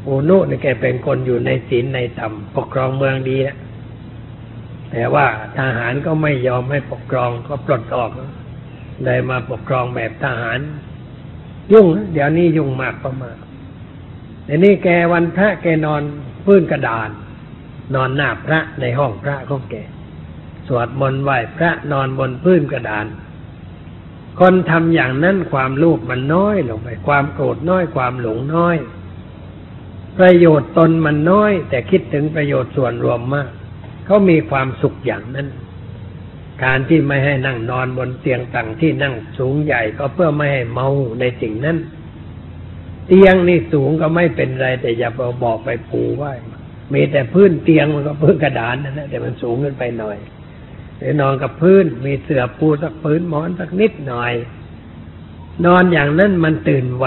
[0.06, 3.56] อูนุนี่แกเป็นคนอยู่ในศีลในธรรมปกครองเมืองดีนะ
[4.92, 5.26] แต่ว่า
[5.58, 8.10] ทหารก็ไม่ยอมให้ปกครองก็ปลดออก
[9.04, 10.58] เลยมาปกครองแบบทหาร
[11.72, 13.36] ยุ่ง เดี๋ยวนี้ยุ่งมากประมาณ
[14.44, 16.02] แต่นี่แกวันพระแกนอน
[16.44, 17.10] พื้นกระดาน
[17.94, 19.74] นอนหน้าพระในห้องพระของแก
[20.66, 23.06] สวดมนต์ไหว้พระนอนบนพื้นกระดาน
[24.40, 28.76] คนทำอย่างนั้นความลูกมันน้อยลงไป ความโกรธน้อยความหลงน้อย
[30.18, 33.48] ประโยชน์ตนมันน้อย แต่คิดถึงประโยชน์ส่วนรวมมาก
[34.08, 35.48] เขามีความสุขอย่างนั้น
[36.64, 40.88] การที่ไม่ให้นั่งนอนบนเตียงต่างที่นั่งสูงใหญ่ก็เพื่อไม่ให้เมา
[41.20, 41.76] ในสิ่งนั้น
[43.06, 46.32] เตียงนี่สูงก็ไม่เป็นไร แต่อย่าไปบอกไปปูไว้
[46.92, 50.18] มีแต่พื้นเตียงมันก็พื้นกระดานนั่นแหละแต่มันสูงขึ้นไปหน่อย
[50.98, 54.32] หรือนอนกับพื้น มีเสื่อปูสักพื้นหมอนสักนิดหน่อย
[55.66, 57.06] นอนอย่างนั้นมันตื่นไว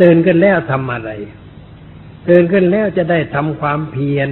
[0.00, 1.10] ตื่นขึ้นแล้วทำอะไร
[2.28, 4.28] ตื่นขึ้นแล้วจะได้ทำความเพียร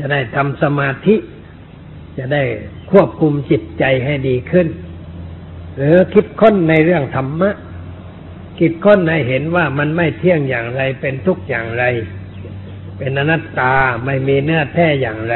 [0.00, 1.16] จะได้ทำสมาธิ
[2.18, 2.42] จะได้
[2.90, 4.68] ควบคุมจิตใจให้ดีขึ้น
[5.76, 7.50] หรือคิดค้นในเรื่องธรรมะ
[8.58, 11.84] คิดค้นให้เห็นว่ามันไม่เที่ยงอย่างไรเป็นทุกอย่างไร
[12.98, 13.74] เป็นอนัตตา
[14.04, 15.34] ไม่มีเนื้อแท้อย่างไร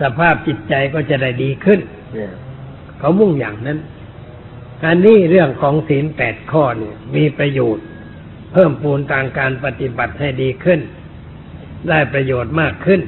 [0.00, 1.80] สภาพจิตใจก็จะได้ดีขึ้น
[2.98, 3.78] เขามุ่งอย่างนั้น
[4.84, 7.84] อันนี้เรื่องของศีลแปดข้อเนี่ยมีประโยชน์
[8.52, 10.80] เพิ่มปูนทางการปฏิบัติให้ดีขึ้น
[11.88, 13.00] ได้ประโยชน์มากขึ้น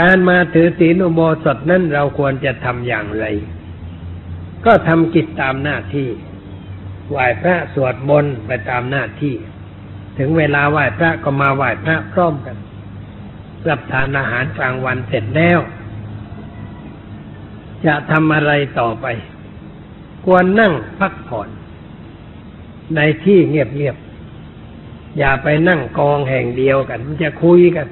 [0.00, 3.26] การมาถือศีลอุโบสถนั้นเราควรจะทำอย่างไร
[4.66, 6.08] ก็ทำกิจตามหน้าที่
[7.10, 9.34] ไหว้พระสวดมนต์ไปตามหน้าที่
[10.18, 12.56] ถึงเวลาไหว้พระก็มาไหว้พระพร้อมกัน
[13.68, 15.58] รับทานอาหารกลางวันเสร็จแล้ว
[17.86, 19.06] จะทำอะไรต่อไป
[20.24, 21.48] ควรนั่งพักผ่อน
[22.96, 27.86] ในที่เงียบๆอย่าไปนั่งกองแห่งเดียวกัน มันจะคุยกัน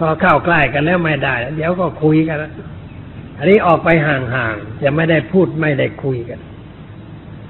[0.00, 2.36] พอเข้าใกล้กันแล้วไม่ได้ เดี๋ยวก็คุยกัน
[3.38, 6.40] อันนี้ออกไปห่างๆจะไม่ได้พูดไม่ได้คุยกัน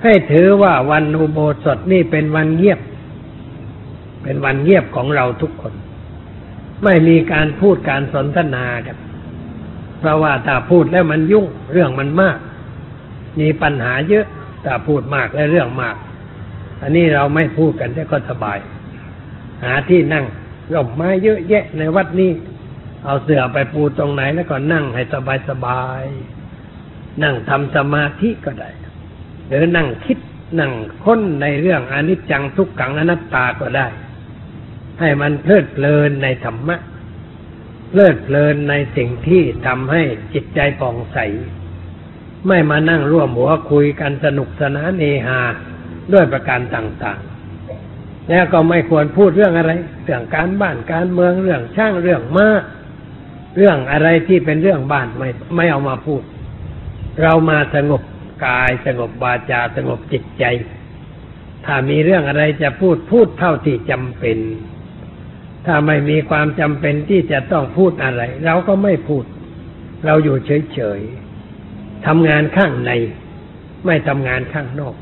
[0.02, 2.80] ให้ถือว่าวันอุโบสถนี่เป็นวันเงียบ
[4.22, 5.74] เป็นวันเงียบของเราทุกคน
[6.84, 8.96] ไม่มีการพูดการสนทนากัน
[9.98, 12.38] เพราะว่าถ้าพูดแล้วมันยุ่งเรื่องมันมาก
[13.40, 14.26] มีปัญหาเยอะ
[14.64, 15.96] ถ้าพูดมากและเรื่องมาก
[16.82, 18.58] อันนี้เราไม่พูดกันแต่ก็สบาย
[19.64, 20.24] หาที่นั่ง
[20.74, 22.32] ร่มไม้เยอะแยะในวัดนี้
[23.04, 26.04] เอาเสื่อไปปูตรงไหนแล้วก็นั่งให้สบายสบาย
[27.22, 28.70] นั่งทำสมาธิก็ได้
[29.48, 30.18] หรือนั่งคิด
[30.60, 30.72] นั่ง
[31.04, 33.88] ค้นในเรื่องอนิจจังทุกขังอนัตตาก็ได้
[35.00, 36.76] ให้มันเพลิดเพลินในธรรมะ
[37.90, 40.02] เพลิดเพลินในสิ่งที่ทำให้
[40.34, 41.18] จิตใจผ่องใส
[42.48, 45.40] ไม่มานั่งร่วมหัวคุยกันสนุกสนานเฮฮา
[46.12, 47.20] ด้วยประการต่าง
[48.30, 49.72] แล้วก็ไม่ควรพูดเรื่องอะไร
[50.04, 52.48] เรื่องการบ้านการเมืองเรื่องช่างเรื่องมา
[53.56, 56.22] เรื่องอะไรที่เป็นเรื่องบ้านไม่ไม่เอามาพูด
[57.22, 58.02] เรามาสงบ
[58.46, 60.44] กายสงบวาจาสงบจิตใจ
[61.66, 64.38] ถ้ามีเรื่องอะไรจะพูดพูดเท่าที่จำเป็น
[65.66, 69.24] ถ้าไม่มีความจำเป็นที่จะต้องพูดอะไร เราก็ไม่พูด
[70.06, 72.90] เราอยู่เฉยๆทำงานข้างใน
[73.86, 74.94] ไม่ทำงานข้างนอก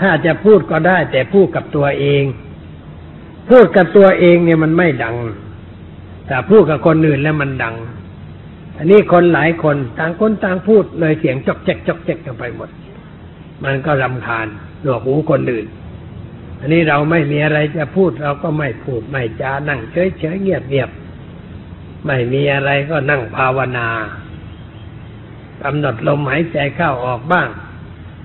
[0.00, 2.22] ถ้าจะพูดก็ได้ แต่พูดกับตัวเอง
[3.50, 5.16] พูดกับตัวเองเนี่ยมันไม่ดัง
[6.26, 7.76] แต่พูดกับคนอื่นแล้วมันดัง
[8.76, 12.70] อันนี้คนหลายคนต่างคนต่างพูดเลยเสียงจอกแจ๊กจอกแจ๊กกันไปหมด
[13.64, 14.46] มันก็รำคาญ
[14.82, 15.66] หลวกหูคนอื่น
[16.60, 20.90] อันนี้เราไม่มีอะไรจะพูดเราก็ไม่พูดไม่จานั่งเฉยเฉยเงียบเงียบ
[22.06, 23.88] ไม่มีอะไรก็นั่งภาวนา
[25.62, 27.48] กำหนดลมหายใจเข้าออกบ้าง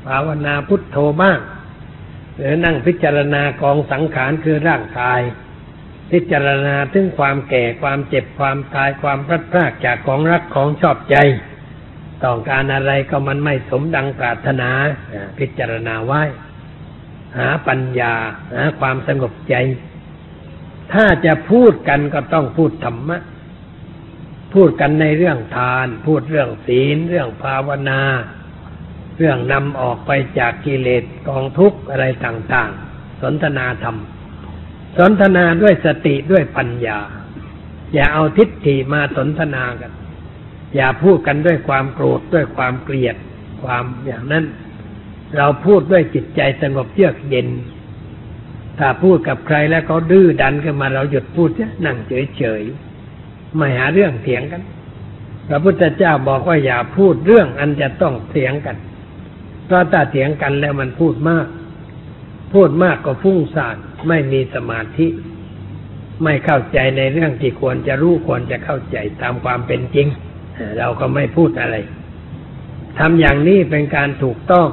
[0.05, 1.39] ภาวนาพุทโธบ้าง
[2.37, 5.21] หรือนั่งพิจารณากองสังขารคือร่างกาย
[6.11, 11.15] พิจารณาถึงความแก่ความเจ็บความตายความพลัดพรากจากของรักของชอบใจ
[12.23, 14.69] ต้องการอะไรก็มันไม่สมดังปรารถนา
[15.39, 16.21] พิจารณาไว้
[17.37, 18.13] หาปัญญา
[18.53, 19.55] หาความสงบใจ
[20.93, 23.19] ถ้าจะพูดกันก็ต้องพูดธรรมะ
[24.53, 28.01] พูดกันในเรื่องทาน พูดเรื่องศีล เรื่องภาวนา
[29.21, 33.97] เรื่องนำออกไปจากกิเลสกองทุกข์อะไรต่าง ๆ สนทนาธรรม
[34.97, 36.99] สนทนาด้วยสติด้วยปัญญา
[37.93, 39.91] อย่าเอาทิฏฐิมาสนทนากัน
[40.75, 43.15] อย่าพูดกันด้วยความโกรธด้วยความเกลียด
[43.63, 44.45] ความอย่างนั้น
[45.37, 47.47] เราพูดด้วยจิตใจสงบเยือกเย็น
[48.79, 51.49] ถ้าพูดกับใครแล้วเขาดื้อดันขึ้นมาเราหยุดพูด
[51.85, 51.97] นั่ง
[52.37, 54.63] เฉยๆไม่หาเรื่องเถียงกัน
[55.49, 58.77] พระพุทธเจ้าบอกว่าอย่าพูดเรื่องอันจะต้องเถียงกัน
[59.65, 61.47] เพราะถ้าเถียงกันแล้วมันพูดมาก
[62.53, 63.75] พูดมากก็ฟุ้งซ่าน
[64.07, 65.07] ไม่มีสมาธิ
[66.23, 70.07] ไม่เข้าใจในเรื่องที่ควรจะรู้ควรจะเข้าใจตามความเป็นจริง
[70.77, 71.75] เราก็ไม่พูดอะไร
[72.99, 74.67] ทำอย่างนี้เป็นการถูกต้อง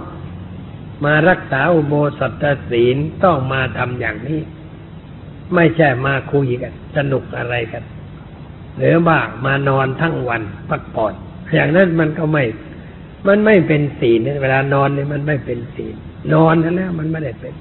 [1.04, 4.40] มารักษาอุโบสถศีลต้องมาทำอย่างนี้
[5.54, 7.84] ไม่ใช่มาคุยกัน สนุกอะไรกัน
[8.78, 11.14] หรือว่ามานอนทั้งวันพักผ่อน
[11.54, 12.44] อย่างนั้นมันก็ไม่
[13.26, 15.94] มันไม่เป็นศีลเวลานอนเนี่ยมันไม่เป็นศีล
[16.34, 17.54] นอนแล้วมันไม่ได้เป็น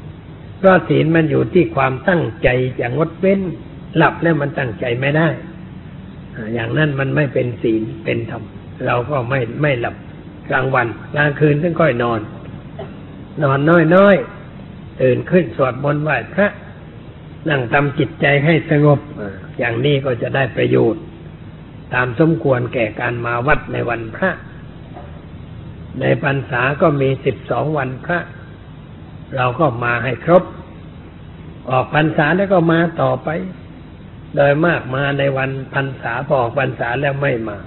[0.58, 2.48] เพราะศีลมันอยู่ที่ความตั้งใจ
[2.78, 3.40] อย่างงดเว้น
[3.98, 5.28] หลับแล้วมันตั้งใจไม่ได้
[6.54, 8.44] อย่างนั้นมันไม่เป็นศีลเป็นธรรม
[8.86, 9.96] เราก็ไม่ไม่หลับ
[10.50, 12.20] กลางวันกลางคืนต้องค่อยนอน
[13.44, 13.60] นอน
[13.96, 16.50] น้อยๆตื่นขึ้นสวดมนต์ไหว้พระ
[17.50, 19.00] นั่งทำจิตใจให้สงบ
[19.60, 21.04] อย่างนี้ก็จะได้ประโยชน์
[21.94, 24.32] ตามสมควรแก่การมาวัดในวันพระ
[26.02, 28.20] ในพรรษาก็มีสิบสองวันพระ
[29.36, 30.44] เราก็มาให้ครบ
[31.70, 33.30] ออกพรรษาแล้วก็มาต่อไป
[34.36, 37.58] โดยมากมาในวันพรรษาพอออกพรรษาแล้วไม่มา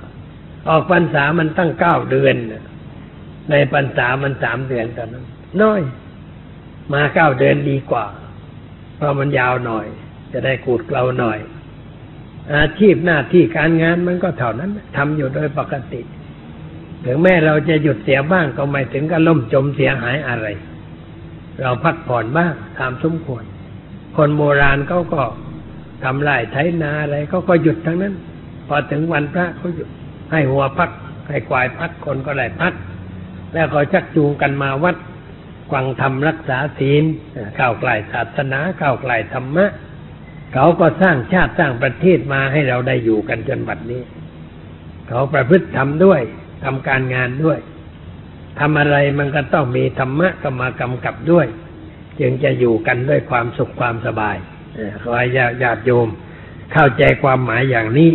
[0.68, 2.37] ออกพรรษามันตั้งเก้าเดือน
[3.51, 5.26] ในพรรษามันสามเดือนแต่นั้น
[5.62, 5.81] น้อย
[6.93, 8.07] มาเก้าเดือนดีกว่า
[8.97, 9.87] เพราะมันยาวหน่อย
[10.33, 11.39] จะได้ขูดเกลาหน่อย
[12.55, 16.01] อาชีพหน้าที่การงานมันก็เท่านั้นทำอยู่โดยปกติ
[17.05, 20.46] ถึงแม้เราจะหยุดเสียบ้างก็ไม่ถึงกับล่มจมเสียหายอะไร
[21.61, 23.44] เราพักผ่อนบ้างตามสมควร
[24.16, 25.22] คนโบราณเขาก็
[26.05, 28.14] ทำไร่ไถนาอะไรเขาก็หยุดทั้งนั้น
[28.68, 29.88] พอถึงวันพระเขาหยุด
[30.32, 30.90] ให้หัวพัก
[31.28, 32.74] ให้ควายพักคนก็ได้พัก
[33.55, 34.96] แล้วก็ชักจูงกันมาวัด
[35.70, 37.05] กวังธรรมรักษาศีล
[37.57, 39.66] เข้าใกล้ศาสนาเข้าใกล้ธรรมะ
[40.55, 44.03] เขาก็สร้างชาติสร้างประเทศมาให้เราได้อยู่กันจนบัดนี้
[45.09, 46.20] เขาประพฤติทำด้วย
[46.64, 47.58] ทำการงานด้วย
[48.58, 51.46] ทำอะไรมันก็ต้องมีธรรมะก็มากำกับด้วย
[52.20, 54.36] จึงจะอยู่กันด้วยความสุขความสบาย
[55.02, 55.28] ขอให้
[55.62, 56.08] ญาติโยม
[56.72, 58.11] เข้าใจความหมายอย่างนี้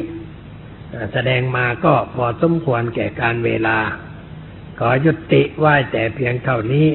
[1.14, 3.78] แสดงมาก็พอสมควรแก่การเวลา
[4.80, 6.88] ขอยุติไหว้แต่เพียงเท่านี้